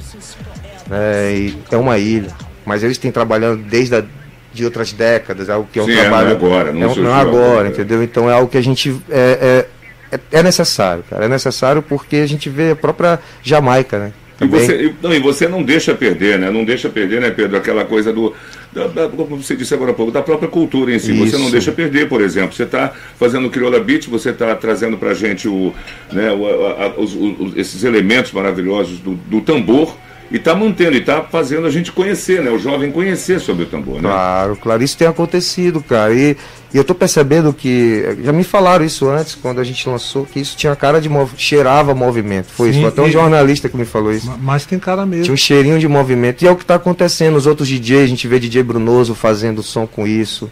e 0.90 1.54
é 1.70 1.76
uma 1.76 1.98
ilha, 1.98 2.28
mas 2.64 2.82
eles 2.82 2.98
têm 2.98 3.10
trabalhando 3.12 3.62
desde 3.64 3.94
a, 3.96 4.04
de 4.52 4.64
outras 4.64 4.92
décadas, 4.92 5.48
é 5.48 5.52
algo 5.52 5.68
que 5.72 5.78
é 5.78 5.82
um 5.82 5.86
Sim, 5.86 5.92
é, 5.92 5.94
não 5.96 6.00
é 6.00 6.04
trabalho. 6.08 6.30
agora, 6.30 6.72
não 6.72 6.90
é, 6.90 6.94
não 6.96 7.10
é 7.10 7.20
agora, 7.20 7.46
agora. 7.50 7.68
entendeu? 7.68 8.02
Então 8.02 8.28
é 8.30 8.32
algo 8.32 8.48
que 8.50 8.56
a 8.58 8.62
gente. 8.62 8.98
É, 9.10 9.66
é, 10.12 10.18
é, 10.32 10.42
necessário, 10.42 11.04
cara. 11.08 11.24
É 11.24 11.28
necessário 11.28 11.82
porque 11.82 12.16
a 12.16 12.26
gente 12.26 12.48
vê 12.48 12.70
a 12.72 12.76
própria 12.76 13.18
Jamaica, 13.42 13.98
né? 13.98 14.12
E 14.36 14.38
Também. 14.46 14.60
você, 14.60 14.82
e- 14.84 14.94
não, 15.02 15.12
e 15.12 15.18
você 15.18 15.48
não 15.48 15.62
deixa 15.64 15.94
perder, 15.94 16.38
né? 16.38 16.48
Não 16.48 16.64
deixa 16.64 16.88
perder, 16.88 17.20
né, 17.20 17.28
Pedro, 17.30 17.56
aquela 17.56 17.84
coisa 17.84 18.12
do. 18.12 18.32
Da, 18.72 18.86
da- 18.86 19.08
como 19.08 19.36
você 19.42 19.56
disse 19.56 19.74
agora 19.74 19.90
há 19.90 19.94
pouco, 19.94 20.12
da 20.12 20.22
própria 20.22 20.48
cultura 20.48 20.94
em 20.94 20.98
si. 21.00 21.12
Você 21.12 21.36
não 21.36 21.44
Isso. 21.44 21.50
deixa 21.52 21.72
perder, 21.72 22.08
por 22.08 22.20
exemplo. 22.20 22.54
Você 22.54 22.62
está 22.62 22.92
fazendo 23.18 23.48
o 23.48 23.50
Crioula 23.50 23.80
Beat, 23.80 24.06
você 24.06 24.30
está 24.30 24.54
trazendo 24.54 24.96
pra 24.96 25.12
gente 25.12 25.48
o, 25.48 25.74
né, 26.12 26.30
o- 26.30 26.66
a- 26.66 26.84
a- 26.84 27.00
os- 27.00 27.14
os- 27.16 27.56
esses 27.56 27.82
elementos 27.82 28.30
maravilhosos 28.30 29.00
do, 29.00 29.14
do 29.14 29.40
tambor 29.40 29.96
e 30.30 30.36
está 30.36 30.54
mantendo, 30.54 30.94
e 30.94 31.00
está 31.00 31.22
fazendo 31.22 31.66
a 31.66 31.70
gente 31.70 31.90
conhecer, 31.90 32.42
né? 32.42 32.50
O 32.50 32.58
jovem 32.58 32.92
conhecer 32.92 33.40
sobre 33.40 33.64
o 33.64 33.66
tambor, 33.66 33.96
né? 33.96 34.08
Claro, 34.08 34.56
claro, 34.56 34.82
isso 34.82 34.96
tem 34.96 35.08
acontecido, 35.08 35.82
cara. 35.82 36.12
E, 36.12 36.36
e 36.72 36.76
eu 36.76 36.84
tô 36.84 36.94
percebendo 36.94 37.52
que. 37.52 38.18
Já 38.22 38.32
me 38.32 38.44
falaram 38.44 38.84
isso 38.84 39.08
antes, 39.08 39.34
quando 39.34 39.58
a 39.58 39.64
gente 39.64 39.88
lançou, 39.88 40.26
que 40.26 40.38
isso 40.38 40.54
tinha 40.54 40.76
cara 40.76 41.00
de 41.00 41.08
mov... 41.08 41.32
cheirava 41.36 41.94
movimento. 41.94 42.48
Foi 42.50 42.72
Sim, 42.72 42.72
isso. 42.72 42.80
Foi 42.80 42.88
até 42.90 43.02
um 43.02 43.10
jornalista 43.10 43.70
que 43.70 43.76
me 43.76 43.86
falou 43.86 44.12
isso. 44.12 44.30
Mas 44.38 44.66
tem 44.66 44.78
cara 44.78 45.06
mesmo. 45.06 45.24
Tinha 45.24 45.34
um 45.34 45.38
cheirinho 45.38 45.78
de 45.78 45.88
movimento. 45.88 46.42
E 46.42 46.46
é 46.46 46.50
o 46.50 46.56
que 46.56 46.62
está 46.64 46.74
acontecendo. 46.74 47.36
Os 47.36 47.46
outros 47.46 47.66
DJs, 47.66 48.02
a 48.02 48.06
gente 48.06 48.28
vê 48.28 48.38
DJ 48.38 48.62
Brunoso 48.62 49.14
fazendo 49.14 49.62
som 49.62 49.86
com 49.86 50.06
isso. 50.06 50.50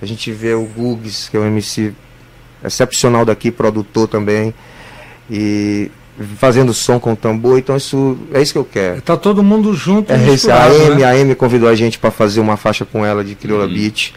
A 0.00 0.06
gente 0.06 0.30
vê 0.30 0.54
o 0.54 0.64
Gugs, 0.64 1.28
que 1.28 1.36
é 1.36 1.40
um 1.40 1.46
MC 1.46 1.92
excepcional 2.64 3.24
daqui, 3.24 3.50
produtor 3.50 4.06
também. 4.06 4.54
E 5.28 5.90
fazendo 6.38 6.72
som 6.72 6.98
com 6.98 7.14
tambor. 7.14 7.58
Então 7.58 7.76
isso 7.76 8.16
é 8.32 8.40
isso 8.40 8.52
que 8.52 8.58
eu 8.58 8.64
quero. 8.64 9.00
Tá 9.02 9.16
todo 9.16 9.42
mundo 9.42 9.74
junto. 9.74 10.12
É 10.12 10.16
a 10.16 10.64
Amy, 10.66 10.94
né? 11.00 11.04
a 11.04 11.10
Amy 11.10 11.34
convidou 11.34 11.68
a 11.68 11.74
gente 11.74 11.98
para 11.98 12.10
fazer 12.10 12.40
uma 12.40 12.56
faixa 12.56 12.84
com 12.84 13.04
ela 13.04 13.22
de 13.24 13.34
Crioula 13.34 13.66
Beat. 13.66 14.12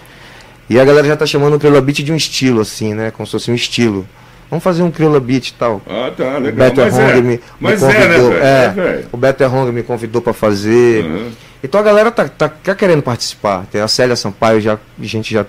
E 0.70 0.80
a 0.80 0.86
galera 0.86 1.08
já 1.08 1.16
tá 1.18 1.26
chamando 1.26 1.56
o 1.56 1.60
Crioula 1.60 1.82
Beat 1.82 1.98
de 2.04 2.12
um 2.12 2.16
estilo, 2.16 2.62
assim, 2.62 2.94
né? 2.94 3.12
Como 3.12 3.26
se 3.26 3.32
fosse 3.32 3.50
um 3.52 3.56
estilo. 3.56 4.08
Vamos 4.50 4.64
fazer 4.64 4.82
um 4.82 4.90
Crioula 4.92 5.20
Beat 5.20 5.50
e 5.50 5.54
tal. 5.54 5.82
Ah, 5.88 6.12
tá, 6.16 6.24
O 6.24 6.40
legal. 6.40 6.70
Beto 6.70 6.82
Mas 6.82 6.98
Errong 6.98 7.12
é, 7.12 7.16
me, 7.22 7.22
me 7.22 7.40
mas 7.60 7.84
é, 7.84 7.88
né, 7.88 7.94
convidou. 8.18 8.34
é, 8.34 8.40
É, 8.78 9.04
o 9.12 9.18
Beto 9.18 9.44
Errong 9.44 9.72
me 9.72 9.84
convidou 9.84 10.22
para 10.22 10.34
fazer. 10.34 11.04
Uhum. 11.06 11.30
Então 11.64 11.80
a 11.80 11.84
galera 11.84 12.10
tá, 12.12 12.28
tá, 12.28 12.50
tá 12.50 12.74
querendo 12.76 13.02
participar. 13.04 13.66
Tem 13.72 13.82
a 13.82 13.88
Célia 13.88 14.16
Sampaio, 14.16 14.62
já, 14.62 14.74
a 14.74 14.78
gente 15.04 15.34
já 15.34 15.46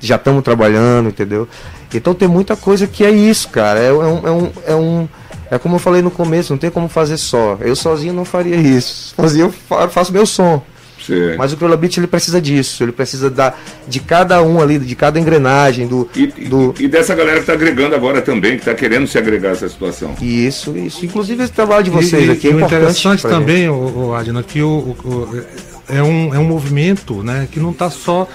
já 0.00 0.14
estamos 0.14 0.44
trabalhando, 0.44 1.08
entendeu? 1.08 1.48
Então 1.92 2.14
tem 2.14 2.28
muita 2.28 2.54
coisa 2.54 2.86
que 2.86 3.04
é 3.04 3.10
isso, 3.10 3.48
cara. 3.48 3.80
É, 3.80 3.88
é 3.88 3.92
um, 3.92 4.26
é 4.26 4.30
um, 4.30 4.50
é 4.68 4.74
um- 4.76 5.08
é 5.50 5.58
como 5.58 5.76
eu 5.76 5.78
falei 5.78 6.02
no 6.02 6.10
começo, 6.10 6.52
não 6.52 6.58
tem 6.58 6.70
como 6.70 6.88
fazer 6.88 7.16
só. 7.16 7.56
Eu 7.60 7.74
sozinho 7.76 8.12
não 8.12 8.24
faria 8.24 8.56
isso. 8.56 9.14
Sozinho 9.16 9.46
eu 9.46 9.52
fa- 9.52 9.88
faço 9.88 10.12
meu 10.12 10.26
som. 10.26 10.62
Sim. 11.04 11.36
Mas 11.38 11.52
o 11.52 11.56
Crioula 11.56 11.76
Beat 11.76 11.96
ele 11.96 12.06
precisa 12.06 12.38
disso, 12.38 12.82
ele 12.82 12.92
precisa 12.92 13.30
da, 13.30 13.54
de 13.86 13.98
cada 13.98 14.42
um 14.42 14.60
ali, 14.60 14.78
de 14.78 14.94
cada 14.94 15.18
engrenagem, 15.18 15.86
do, 15.86 16.06
do 16.50 16.74
E 16.78 16.86
dessa 16.86 17.14
galera 17.14 17.36
que 17.36 17.42
está 17.44 17.54
agregando 17.54 17.94
agora 17.94 18.20
também, 18.20 18.52
que 18.52 18.58
está 18.58 18.74
querendo 18.74 19.06
se 19.06 19.16
agregar 19.16 19.50
a 19.50 19.52
essa 19.52 19.68
situação. 19.70 20.14
isso, 20.20 20.76
isso. 20.76 21.06
Inclusive 21.06 21.42
esse 21.44 21.52
trabalho 21.52 21.84
de 21.84 21.90
vocês 21.90 22.28
e, 22.28 22.30
aqui 22.32 22.48
é 22.48 22.50
e 22.50 22.54
o 22.54 22.56
importante. 22.58 22.80
interessante 22.82 23.22
também, 23.22 23.68
o, 23.70 24.12
Adina, 24.14 24.42
que 24.42 24.60
o, 24.60 24.68
o- 24.68 25.08
o- 25.08 25.44
é, 25.88 26.02
um, 26.02 26.34
é 26.34 26.38
um 26.38 26.44
movimento 26.44 27.22
né, 27.22 27.48
que 27.50 27.58
não 27.58 27.70
está 27.70 27.88
só 27.88 28.28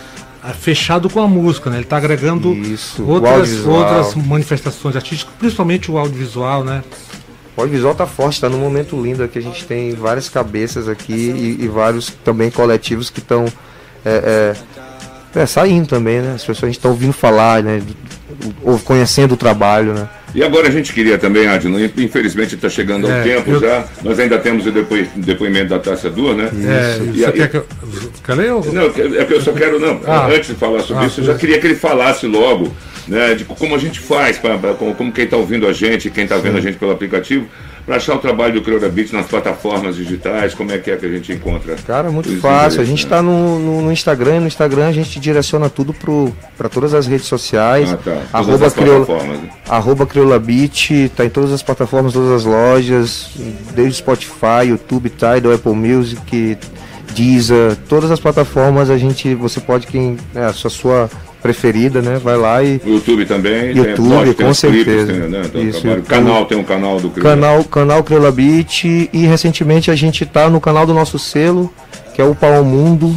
fechado 0.52 1.10
com 1.10 1.22
a 1.22 1.28
música, 1.28 1.70
né? 1.70 1.78
Ele 1.78 1.84
está 1.84 1.98
agregando 1.98 2.50
o 2.52 3.10
outras, 3.10 3.66
outras 3.66 4.16
manifestações 4.16 4.96
artísticas, 4.96 5.34
principalmente 5.40 5.90
o 5.90 5.98
audiovisual, 5.98 6.64
né? 6.64 6.84
O 7.56 7.62
audiovisual 7.62 7.96
tá 7.96 8.06
forte, 8.06 8.42
tá 8.42 8.50
num 8.50 8.60
momento 8.60 9.02
lindo 9.02 9.24
aqui. 9.24 9.40
A 9.40 9.42
gente 9.42 9.66
tem 9.66 9.94
várias 9.94 10.28
cabeças 10.28 10.90
aqui 10.90 11.14
e, 11.14 11.64
e 11.64 11.68
vários 11.68 12.10
também 12.10 12.52
coletivos 12.52 13.10
que 13.10 13.20
estão 13.20 13.46
é, 14.04 14.56
é, 15.36 15.42
é, 15.42 15.46
saindo 15.46 15.88
também, 15.88 16.20
né? 16.20 16.34
As 16.34 16.44
pessoas 16.44 16.78
tá 16.78 16.90
ouvindo 16.90 17.14
falar, 17.14 17.64
né? 17.64 17.82
Conhecendo 18.84 19.34
o 19.34 19.38
trabalho, 19.38 19.94
né? 19.94 20.08
E 20.36 20.44
agora 20.44 20.68
a 20.68 20.72
gente 20.72 20.92
queria 20.94 21.18
também, 21.18 21.48
Adno, 21.48 21.80
infelizmente 21.98 22.56
está 22.56 22.68
chegando 22.68 23.06
ao 23.06 23.14
É, 23.14 23.22
tempo 23.22 23.52
eu- 23.52 23.60
já, 23.60 23.86
nós 24.04 24.18
ainda 24.20 24.40
temos 24.40 24.66
o 24.66 24.72
depoi- 24.72 25.08
depoimento 25.16 25.70
da 25.70 25.78
Tássia 25.80 26.10
Dur, 26.10 26.36
né? 26.36 26.50
É, 26.52 26.98
E 27.04 27.20
você 27.20 27.26
aí- 27.26 27.32
quer 27.34 27.50
que 27.50 27.58
eu. 27.58 27.66
Ou- 28.56 28.74
Não, 28.74 28.86
é 28.88 29.26
que 29.26 29.34
eu 29.34 29.42
só 29.42 29.52
quero, 29.52 29.80
não, 29.80 30.00
Ah. 30.08 30.28
antes 30.28 30.48
de 30.50 30.56
falar 30.56 30.82
sobre 30.82 31.04
Ah, 31.04 31.08
isso, 31.08 31.22
eu 31.22 31.26
já 31.26 31.36
queria 31.36 31.60
que 31.60 31.68
ele 31.68 31.76
falasse 31.76 32.26
logo, 32.26 32.74
né, 33.08 33.36
de 33.36 33.46
como 33.46 33.76
a 33.76 33.78
gente 33.78 34.00
faz, 34.00 34.38
pra, 34.40 34.58
pra- 34.58 34.74
como, 34.74 34.96
como 34.96 35.12
quem 35.12 35.26
está 35.26 35.38
ouvindo 35.38 35.68
a 35.68 35.74
gente, 35.74 36.10
quem 36.10 36.24
está 36.24 36.38
vendo 36.38 36.58
a 36.58 36.62
gente 36.62 36.78
pelo 36.80 36.92
aplicativo, 36.92 37.46
para 37.86 37.98
achar 37.98 38.16
o 38.16 38.20
trabalho 38.20 38.62
do 38.62 38.90
Beats 38.90 39.12
nas 39.12 39.28
plataformas 39.28 39.96
digitais, 39.96 40.54
como 40.54 40.72
é 40.72 40.78
que 40.78 40.90
é 40.90 40.96
que 40.96 41.06
a 41.06 41.10
gente 41.10 41.34
encontra? 41.34 41.76
Cara, 41.86 42.10
muito 42.10 42.40
fácil. 42.40 42.82
A 42.82 42.86
gente 42.86 43.04
né? 43.04 43.10
tá 43.10 43.22
no, 43.22 43.60
no, 43.60 43.82
no 43.82 43.92
Instagram, 43.92 44.38
e 44.38 44.40
no 44.40 44.48
Instagram 44.48 44.88
a 44.88 44.92
gente 44.92 45.20
direciona 45.20 45.70
tudo 45.70 45.94
para 46.58 46.70
todas 46.70 46.94
as 46.94 47.08
redes 47.08 47.28
sociais. 47.28 47.92
Ah, 47.92 47.98
tá. 47.98 48.22
Arroba, 48.32 48.72
plataformas, 48.72 49.40
né? 49.40 49.50
arroba 49.68 50.06
Crioula 50.06 50.40
Beat, 50.40 51.10
tá 51.16 51.26
em 51.26 51.30
todas 51.30 51.52
as 51.52 51.62
plataformas, 51.62 52.14
todas 52.14 52.32
as 52.32 52.46
lojas, 52.46 53.32
desde 53.76 53.98
Spotify, 53.98 54.68
YouTube, 54.68 55.10
Tidal, 55.10 55.54
Apple 55.54 55.74
Music, 55.74 56.58
Deezer, 57.14 57.76
todas 57.90 58.10
as 58.12 58.20
plataformas 58.20 58.90
a 58.90 58.98
gente, 58.98 59.36
você 59.36 59.60
pode, 59.60 59.88
quem 59.88 60.18
é 60.34 60.46
a 60.46 60.54
sua, 60.54 60.70
sua 60.70 61.10
preferida, 61.44 62.02
né? 62.02 62.20
Vai 62.24 62.38
lá 62.38 62.64
e. 62.64 62.82
O 62.86 62.94
YouTube 62.94 63.26
também, 63.26 63.76
YouTube, 63.76 64.34
tem, 64.34 64.46
com 64.46 64.52
os 64.52 64.62
clipes, 64.62 64.86
certeza. 64.86 65.14
tem, 65.14 65.30
né, 65.30 65.42
tem 65.52 65.66
o 65.66 65.70
Isso, 65.70 65.82
trabalho. 65.82 66.04
Canal, 66.04 66.46
tem 66.46 66.58
um 66.58 66.64
canal 66.64 67.00
do 67.02 67.10
Crioula. 67.10 67.36
Canal, 67.36 67.64
canal 67.66 68.04
Crioula 68.04 68.32
Beat 68.32 68.86
e 68.86 69.26
recentemente 69.28 69.92
a 69.92 69.96
gente 69.96 70.26
tá 70.26 70.50
no 70.50 70.62
canal 70.62 70.88
do 70.88 70.94
nosso 70.94 71.20
selo, 71.20 71.72
que 72.16 72.22
é 72.22 72.26
o 72.26 72.34
Pau 72.34 72.64
Mundo, 72.64 73.14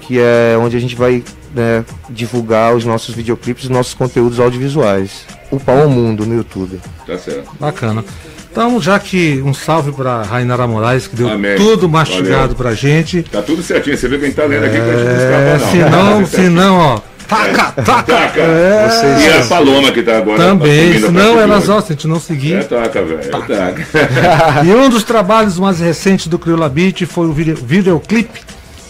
que 0.00 0.18
é 0.18 0.56
onde 0.58 0.76
a 0.76 0.80
gente 0.80 0.96
vai 0.96 1.22
né, 1.54 1.84
divulgar 2.08 2.74
os 2.74 2.84
nossos 2.84 3.14
videoclipes, 3.14 3.64
os 3.64 3.70
nossos 3.70 3.92
conteúdos 3.92 4.40
audiovisuais. 4.40 5.26
O 5.50 5.60
Pau 5.60 5.88
Mundo 5.88 6.24
no 6.24 6.34
YouTube. 6.34 6.80
Tá 7.06 7.18
certo. 7.18 7.50
Bacana. 7.60 8.02
Então, 8.50 8.80
já 8.80 8.98
que 8.98 9.42
um 9.44 9.52
salve 9.52 9.92
para 9.92 10.22
Rainara 10.22 10.66
Moraes, 10.66 11.06
que 11.06 11.14
deu 11.14 11.28
Amém. 11.28 11.56
tudo 11.56 11.86
mastigado 11.90 12.54
pra 12.54 12.72
gente. 12.72 13.22
Tá 13.22 13.42
tudo 13.42 13.62
certinho, 13.62 13.98
você 13.98 14.08
vê 14.08 14.18
quem 14.18 14.32
tá 14.32 14.44
lendo 14.46 14.64
aqui 14.64 14.78
pra 14.78 14.96
gente 14.96 15.08
É, 15.10 15.58
se 15.58 15.90
não, 15.90 16.26
se 16.26 16.48
não, 16.48 16.78
ó. 16.78 17.15
Taca, 17.28 17.72
taca! 17.82 18.02
Taca! 18.02 18.40
É. 18.40 18.88
Vocês- 18.88 19.24
E 19.24 19.38
a 19.38 19.44
Paloma 19.46 19.92
que 19.92 20.02
tá 20.02 20.18
agora. 20.18 20.38
Também, 20.38 20.96
a 20.96 21.00
senão 21.00 21.38
elas, 21.38 21.68
ó, 21.68 21.80
se 21.80 21.92
a 21.92 21.94
gente 21.94 22.06
não 22.06 22.20
seguir. 22.20 22.54
É, 22.54 22.62
taca, 22.62 23.02
velho. 23.02 23.30
Taca. 23.30 23.86
e 24.64 24.74
um 24.74 24.88
dos 24.88 25.04
trabalhos 25.04 25.58
mais 25.58 25.80
recentes 25.80 26.26
do 26.28 26.38
Crioula 26.38 26.68
Beat 26.68 27.04
foi 27.06 27.26
o 27.26 27.32
vídeo, 27.32 27.56
videoclipe 27.56 28.40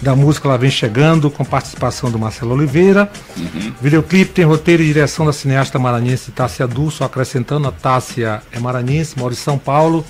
da 0.00 0.14
música 0.14 0.48
Lá 0.48 0.56
Vem 0.56 0.70
Chegando, 0.70 1.30
com 1.30 1.44
participação 1.44 2.10
do 2.10 2.18
Marcelo 2.18 2.54
Oliveira. 2.54 3.08
Uhum. 3.36 3.72
O 3.80 3.82
videoclipe 3.82 4.32
tem 4.32 4.44
roteiro 4.44 4.82
e 4.82 4.86
direção 4.86 5.24
da 5.24 5.32
cineasta 5.32 5.78
maranhense 5.78 6.30
Tássia 6.30 6.66
Du, 6.66 6.90
só 6.90 7.04
acrescentando, 7.04 7.66
a 7.66 7.72
Tássia 7.72 8.42
é 8.52 8.58
maranhense, 8.58 9.18
mora 9.18 9.32
em 9.32 9.36
São 9.36 9.56
Paulo. 9.58 10.04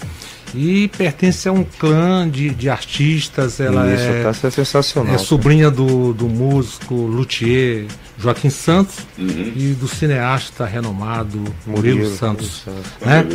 E 0.57 0.89
pertence 0.89 1.47
a 1.49 1.53
um 1.53 1.63
clã 1.63 2.29
de, 2.29 2.49
de 2.51 2.71
artistas. 2.71 3.61
Ela 3.61 3.93
Isso, 3.93 4.05
é, 4.05 4.23
tá 4.23 4.31
é 4.49 4.51
sensacional. 4.51 5.15
é 5.15 5.19
sobrinha 5.19 5.71
do, 5.71 6.15
do 6.15 6.29
músico 6.29 6.95
luthier 6.95 7.85
Joaquim 8.19 8.49
Santos 8.49 8.97
e 9.19 9.77
do 9.79 9.87
cineasta 9.87 10.65
renomado 10.65 11.39
Murilo, 11.67 11.99
Murilo 11.99 12.17
Santos. 12.17 12.65
Santos. 12.65 12.91
né? 13.03 13.27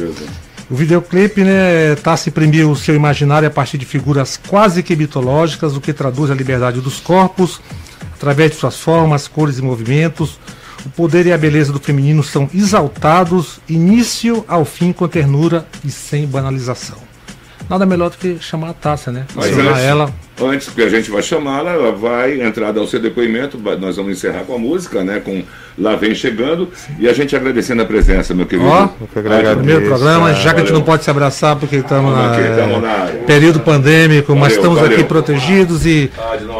O 0.69 0.75
videoclipe, 0.75 1.43
né, 1.43 1.95
Tassi 1.95 2.29
imprimiu 2.29 2.71
o 2.71 2.75
seu 2.75 2.95
imaginário 2.95 3.47
a 3.47 3.51
partir 3.51 3.77
de 3.77 3.85
figuras 3.85 4.39
quase 4.47 4.81
que 4.81 4.95
mitológicas, 4.95 5.75
o 5.75 5.81
que 5.81 5.91
traduz 5.91 6.31
a 6.31 6.33
liberdade 6.33 6.79
dos 6.79 6.99
corpos, 6.99 7.59
através 8.15 8.51
de 8.51 8.57
suas 8.57 8.79
formas, 8.79 9.27
cores 9.27 9.59
e 9.59 9.61
movimentos. 9.61 10.39
O 10.85 10.89
poder 10.89 11.27
e 11.27 11.33
a 11.33 11.37
beleza 11.37 11.71
do 11.71 11.79
feminino 11.79 12.23
são 12.23 12.49
exaltados, 12.53 13.59
início 13.69 14.43
ao 14.47 14.65
fim 14.65 14.91
com 14.91 15.07
ternura 15.07 15.67
e 15.85 15.91
sem 15.91 16.25
banalização. 16.25 17.10
Nada 17.71 17.85
melhor 17.85 18.09
do 18.09 18.17
que 18.17 18.37
chamar 18.41 18.71
a 18.71 18.73
Tássia, 18.73 19.13
né? 19.13 19.23
Mas 19.33 19.45
Acionar 19.45 19.71
antes, 19.75 19.83
ela. 19.85 20.09
antes 20.41 20.69
que 20.69 20.81
a 20.83 20.89
gente 20.89 21.09
vai 21.09 21.21
chamá-la, 21.23 21.71
ela 21.71 21.93
vai 21.93 22.41
entrar 22.41 22.73
dar 22.73 22.81
o 22.81 22.87
seu 22.87 22.99
depoimento, 22.99 23.57
nós 23.79 23.95
vamos 23.95 24.11
encerrar 24.11 24.43
com 24.43 24.53
a 24.55 24.59
música, 24.59 25.05
né? 25.05 25.21
Com 25.23 25.41
Lá 25.79 25.95
Vem 25.95 26.13
Chegando, 26.13 26.67
e 26.99 27.07
a 27.07 27.13
gente 27.13 27.33
agradecendo 27.33 27.81
a 27.81 27.85
presença, 27.85 28.33
meu 28.33 28.45
querido. 28.45 28.67
Ó, 28.67 28.83
Adno. 28.83 29.55
primeiro 29.55 29.85
programa, 29.85 30.33
já 30.33 30.53
que 30.53 30.59
a 30.59 30.63
gente 30.63 30.73
não 30.73 30.81
pode 30.81 31.05
se 31.05 31.09
abraçar 31.09 31.55
porque 31.55 31.77
estamos 31.77 32.13
Vamos 32.13 32.37
na, 32.37 32.55
tamo 32.57 32.81
na- 32.81 33.05
período 33.25 33.61
pandêmico, 33.61 34.33
mas 34.35 34.41
Valeu, 34.53 34.57
estamos 34.57 34.79
valeu. 34.81 34.97
aqui 34.97 35.03
protegidos 35.07 35.85
e 35.85 36.11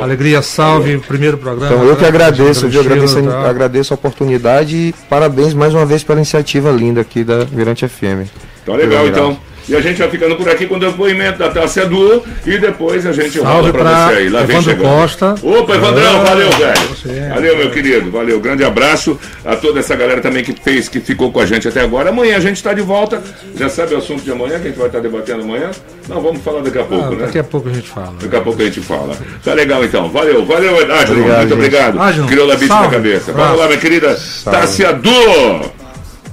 alegria 0.02 0.42
salve, 0.42 0.98
primeiro 1.00 1.38
programa. 1.38 1.76
Então 1.76 1.86
eu 1.86 1.98
que 1.98 2.06
agradeço, 2.06 2.70
viu? 2.70 2.80
Agradeço, 2.80 3.20
e 3.20 3.24
tal. 3.24 3.46
agradeço 3.46 3.94
a 3.94 3.96
oportunidade 3.96 4.76
e 4.78 4.96
parabéns 5.10 5.54
mais 5.54 5.74
uma 5.74 5.86
vez 5.86 6.04
pela 6.06 6.20
iniciativa 6.20 6.72
linda 6.72 7.02
aqui 7.02 7.24
da 7.26 7.44
Virante 7.44 7.86
FM. 7.86 8.30
Então, 8.64 8.76
legal, 8.76 9.06
então. 9.08 9.38
E 9.70 9.76
a 9.76 9.80
gente 9.80 9.98
vai 10.00 10.10
ficando 10.10 10.36
por 10.36 10.50
aqui 10.50 10.66
com 10.66 10.76
o 10.76 10.80
depoimento 10.80 11.40
da 11.40 11.50
Tássia 11.50 11.86
Du 11.86 12.24
e 12.46 12.58
depois 12.58 13.06
a 13.06 13.12
gente 13.12 13.40
Salve 13.40 13.62
volta 13.62 13.72
pra 13.72 13.82
pra 13.84 14.08
você 14.10 14.14
aí. 14.16 14.30
Lá 14.30 14.42
vem 14.44 14.58
Evandro 14.58 14.72
chegando. 14.72 14.90
Costa. 14.92 15.36
Opa, 15.44 15.76
Evandrão, 15.76 16.22
Ah, 16.22 16.24
valeu, 16.24 16.50
você. 16.52 17.08
velho. 17.08 17.30
Valeu, 17.34 17.58
meu 17.58 17.72
querido. 17.72 18.12
Valeu. 18.12 18.40
Grande 18.40 18.64
abraço 18.64 19.18
a 19.46 19.56
toda 19.56 19.80
essa 19.80 19.96
galera 19.96 20.20
também 20.20 20.44
que 20.44 20.54
fez, 20.54 20.90
que 20.90 21.00
ficou 21.00 21.32
com 21.32 21.40
a 21.40 21.46
gente 21.46 21.68
até 21.68 21.82
agora. 21.82 22.10
Amanhã 22.10 22.38
a 22.38 22.40
gente 22.40 22.58
está 22.58 22.74
de 22.74 22.82
volta. 22.82 23.22
Já 23.56 23.70
sabe 23.70 23.94
o 23.94 23.98
assunto 24.00 24.24
de 24.24 24.32
amanhã 24.32 24.60
que 24.60 24.66
a 24.68 24.70
gente 24.70 24.78
vai 24.78 24.88
estar 24.88 25.00
debatendo 25.00 25.44
amanhã? 25.44 25.72
Não, 26.10 26.22
vamos 26.22 26.42
falar 26.42 26.62
daqui 26.62 26.80
a 26.80 26.84
pouco, 26.84 27.06
Ah, 27.06 27.10
né? 27.12 27.26
daqui 27.26 27.40
a 27.40 27.44
pouco 27.44 27.70
a 27.70 27.74
gente 27.74 27.88
fala. 27.88 28.14
Daqui 28.22 28.36
a 28.36 28.42
pouco 28.42 28.62
a 28.62 28.66
gente 28.66 28.82
fala. 28.82 29.16
Tá 29.44 29.54
legal 29.54 29.86
então. 29.86 30.10
Valeu, 30.10 30.44
valeu. 30.46 30.74
Obrigado, 30.76 31.08
Muito 31.08 31.40
gente. 31.42 31.54
obrigado. 31.54 32.02
Ágil, 32.02 32.26
Criou 32.26 32.52
a 32.52 32.56
beat 32.56 32.70
na 32.70 32.88
cabeça. 32.90 33.32
Vamos 33.32 33.60
lá, 33.60 33.68
minha 33.68 33.78
querida 33.80 34.18
Tássia 34.44 34.92
Du. 34.94 35.12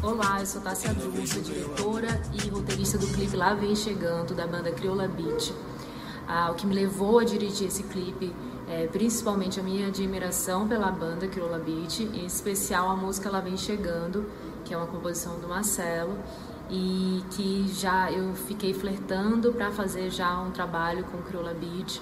Olá, 0.02 0.38
eu 0.40 0.46
sou 0.46 0.60
Tássia 0.62 0.90
Du, 0.90 1.12
sou 1.26 1.42
diretora 1.42 1.67
do 2.96 3.06
clipe 3.08 3.36
Lá 3.36 3.52
Vem 3.52 3.76
Chegando, 3.76 4.34
da 4.34 4.46
banda 4.46 4.70
Crioula 4.70 5.06
Beat. 5.06 5.52
Ah, 6.26 6.50
o 6.50 6.54
que 6.54 6.66
me 6.66 6.74
levou 6.74 7.18
a 7.18 7.24
dirigir 7.24 7.66
esse 7.66 7.82
clipe 7.82 8.34
é 8.66 8.86
principalmente 8.86 9.60
a 9.60 9.62
minha 9.62 9.88
admiração 9.88 10.66
pela 10.66 10.90
banda 10.90 11.26
Crioula 11.26 11.58
Beat, 11.58 12.00
em 12.00 12.24
especial 12.24 12.88
a 12.88 12.96
música 12.96 13.30
Lá 13.30 13.40
Vem 13.40 13.58
Chegando, 13.58 14.24
que 14.64 14.72
é 14.72 14.76
uma 14.76 14.86
composição 14.86 15.38
do 15.38 15.48
Marcelo, 15.48 16.16
e 16.70 17.22
que 17.32 17.66
já 17.68 18.10
eu 18.10 18.34
fiquei 18.34 18.72
flertando 18.72 19.52
para 19.52 19.70
fazer 19.70 20.10
já 20.10 20.40
um 20.40 20.50
trabalho 20.50 21.04
com 21.04 21.18
Crioula 21.18 21.52
Beat, 21.52 22.00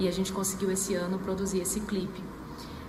e 0.00 0.08
a 0.08 0.10
gente 0.10 0.32
conseguiu 0.32 0.70
esse 0.70 0.94
ano 0.94 1.18
produzir 1.18 1.60
esse 1.60 1.80
clipe. 1.80 2.24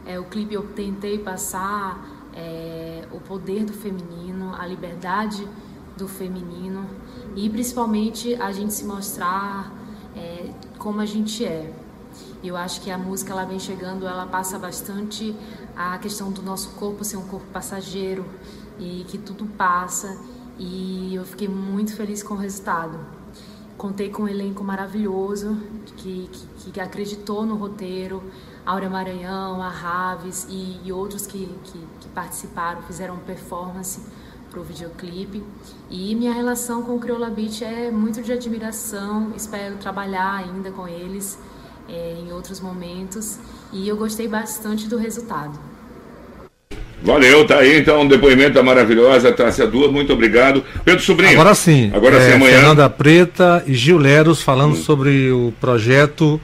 É, 0.06 0.20
o 0.20 0.24
clipe 0.24 0.56
eu 0.56 0.64
tentei 0.64 1.20
passar 1.20 2.04
é, 2.34 3.08
o 3.12 3.20
poder 3.20 3.66
do 3.66 3.74
feminino, 3.74 4.56
a 4.56 4.66
liberdade 4.66 5.48
do 5.98 6.08
feminino 6.08 6.86
e 7.36 7.50
principalmente 7.50 8.34
a 8.36 8.52
gente 8.52 8.74
se 8.74 8.86
mostrar 8.86 9.72
é, 10.16 10.50
como 10.78 11.02
a 11.02 11.06
gente 11.06 11.46
é. 11.46 11.74
Eu 12.44 12.56
acho 12.56 12.80
que 12.82 12.90
a 12.90 12.98
música 12.98 13.34
ela 13.34 13.44
vem 13.44 13.60
chegando, 13.60 14.08
ela 14.08 14.26
passa 14.26 14.58
bastante 14.58 15.36
a 15.76 15.98
questão 15.98 16.32
do 16.32 16.42
nosso 16.42 16.70
corpo 16.72 17.04
ser 17.04 17.18
um 17.18 17.28
corpo 17.28 17.46
passageiro 17.52 18.26
e 18.80 19.06
que 19.08 19.18
tudo 19.18 19.46
passa 19.58 20.18
e 20.58 21.14
eu 21.14 21.26
fiquei 21.26 21.48
muito 21.48 21.96
feliz 21.96 22.24
com 22.24 22.36
o 22.36 22.38
resultado. 22.38 22.98
Contei 23.78 24.10
com 24.10 24.24
um 24.24 24.28
elenco 24.28 24.64
maravilhoso 24.64 25.58
que, 25.98 26.30
que, 26.32 26.72
que 26.72 26.80
acreditou 26.80 27.46
no 27.46 27.56
roteiro, 27.56 28.24
Áurea 28.66 28.90
Maranhão, 28.90 29.62
a 29.62 29.70
Raves 29.70 30.48
e, 30.50 30.80
e 30.86 30.94
outros 30.94 31.28
que, 31.28 31.46
que, 31.66 31.80
que 32.00 32.08
participaram, 32.10 32.82
fizeram 32.84 33.18
performance 33.18 34.02
para 34.56 34.62
o 34.62 34.64
videoclipe. 34.64 35.44
E 35.92 36.16
minha 36.16 36.34
relação 36.34 36.82
com 36.82 36.96
o 36.96 37.00
Crioula 37.00 37.30
Beach 37.30 37.64
é 37.64 37.92
muito 37.92 38.22
de 38.22 38.32
admiração, 38.32 39.34
espero 39.36 39.76
trabalhar 39.76 40.46
ainda 40.46 40.72
com 40.72 40.88
eles 40.88 41.38
é, 41.90 42.16
em 42.18 42.32
outros 42.32 42.62
momentos 42.62 43.38
e 43.74 43.88
eu 43.88 43.98
gostei 43.98 44.28
bastante 44.28 44.88
do 44.88 44.98
resultado. 44.98 45.60
Valeu, 47.04 47.46
tá 47.46 47.58
aí 47.58 47.78
então 47.78 48.02
o 48.02 48.10
depoimento 48.10 48.64
maravilhosa 48.64 49.32
Tássia 49.32 49.68
Du. 49.68 49.92
Muito 49.92 50.14
obrado. 50.14 50.64
Pedro 50.84 51.04
Sobrinho. 51.04 51.34
Agora 51.34 51.54
sim. 51.54 51.92
Agora 51.94 52.20
sim, 52.20 52.32
é, 52.32 52.34
amanhã. 52.36 52.56
Fernanda 52.56 52.90
Preta 52.90 53.64
e 53.68 53.74
Gil 53.74 53.98
Leros 53.98 54.42
falando 54.42 54.76
sobre 54.76 55.30
o 55.32 55.54
projeto 55.60 56.42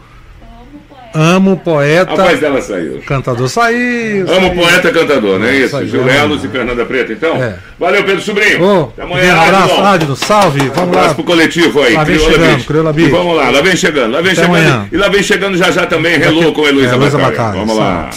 Amo 1.13 1.57
Poeta. 1.57 2.13
A 2.13 2.15
voz 2.15 2.39
dela 2.39 2.61
saiu. 2.61 3.01
Cantador 3.05 3.49
saiu. 3.49 4.25
Amo 4.31 4.47
saiu. 4.47 4.55
poeta 4.55 4.91
cantador, 4.91 5.39
não 5.39 5.45
é 5.45 5.55
isso? 5.57 5.71
Saiu. 5.71 5.87
Gil 5.87 6.05
Lelos 6.05 6.43
e 6.43 6.47
Fernanda 6.47 6.85
Preta, 6.85 7.11
então? 7.11 7.35
É. 7.35 7.55
Valeu, 7.77 8.03
Pedro 8.03 8.21
Sobrinho. 8.21 8.63
Ô, 8.63 8.83
Até 8.83 9.01
amanhã, 9.03 9.35
um 9.35 9.41
abraço. 9.41 9.81
Ádilo. 9.81 10.15
Salve. 10.15 10.59
Vamos 10.69 10.77
Um 10.79 10.83
abraço 10.83 11.07
lá. 11.09 11.13
pro 11.15 11.23
coletivo 11.25 11.81
aí, 11.83 11.93
Lá 11.95 12.03
vem 12.05 12.15
Crioula 12.15 12.33
chegando. 12.45 12.63
Crioula 12.65 12.93
Beach. 12.93 13.11
vamos 13.11 13.35
lá, 13.35 13.49
lá 13.49 13.61
vem 13.61 13.75
chegando, 13.75 14.11
lá 14.13 14.21
vem 14.21 14.31
Até 14.31 14.41
chegando. 14.41 14.55
amanhã. 14.57 14.87
E 14.91 14.97
lá 14.97 15.09
vem 15.09 15.23
chegando 15.23 15.57
já 15.57 15.69
já 15.71 15.85
também, 15.85 16.21
Hello 16.21 16.53
com 16.53 16.65
Heloísa 16.65 16.91
É, 16.91 16.95
Heloísa 16.95 17.17
Batalha. 17.17 17.37
Batalha, 17.37 17.59
Vamos 17.59 17.77
lá. 17.77 18.09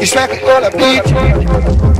Isso 0.00 0.18
é 0.18 0.26
Crioula 0.28 0.70
Beat. 0.70 1.91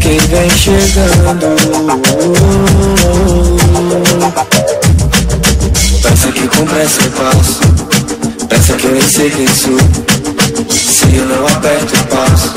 Quem 0.00 0.18
vem 0.18 0.50
chegando. 0.50 1.46
Pensa 6.02 6.32
que 6.32 6.48
com 6.48 6.64
pressa 6.64 7.02
eu 7.02 7.10
passo. 7.10 7.60
Pensa 8.48 8.74
que 8.74 8.86
eu 8.86 8.92
nem 8.92 9.02
sei 9.02 9.30
quem 9.30 9.46
sou. 9.46 9.78
Se 10.70 11.16
eu 11.16 11.26
não 11.26 11.46
aperto 11.46 11.94
o 11.94 12.04
passo, 12.06 12.54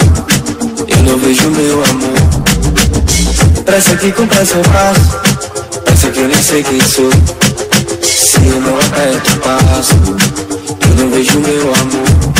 eu 0.88 1.04
não 1.04 1.18
vejo 1.20 1.50
meu 1.52 1.84
amor. 1.84 3.64
Pensa 3.66 3.96
que 3.98 4.12
com 4.12 4.28
pressa 4.28 4.56
eu 4.56 4.64
passo. 4.64 5.22
Pensa 5.86 6.10
que 6.10 6.20
eu 6.20 6.28
nem 6.28 6.42
sei 6.42 6.64
quem 6.64 6.82
sou. 6.82 7.12
Se 8.02 8.38
eu 8.48 8.62
não 8.62 8.78
aperto 8.78 9.34
o 9.34 9.38
passo, 9.40 9.96
eu 10.90 10.96
não 10.96 11.10
vejo 11.10 11.40
meu 11.40 11.74
amor. 11.76 12.33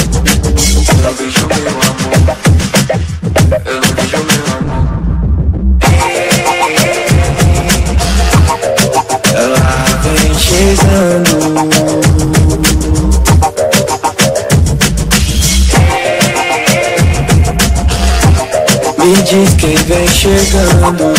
Chegando. 20.24 21.14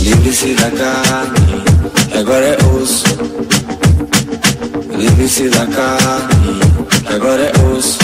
Livre-se 0.00 0.54
da 0.54 0.70
carne, 0.70 1.64
que 2.08 2.18
agora 2.18 2.46
é 2.46 2.56
osso. 2.66 3.04
Livre-se 4.96 5.48
da 5.48 5.66
carne, 5.66 6.60
que 7.04 7.12
agora 7.12 7.42
é 7.42 7.52
osso. 7.74 7.98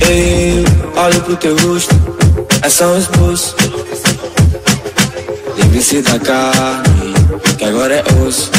Eu 0.00 1.02
olho 1.02 1.20
pro 1.22 1.36
teu 1.36 1.56
rosto, 1.66 1.94
é 2.62 2.68
só 2.68 2.86
um 2.92 2.98
esboço. 2.98 3.56
Livre-se 5.56 6.00
da 6.02 6.18
carne, 6.20 7.14
que 7.58 7.64
agora 7.64 7.94
é 7.96 8.04
osso. 8.24 8.53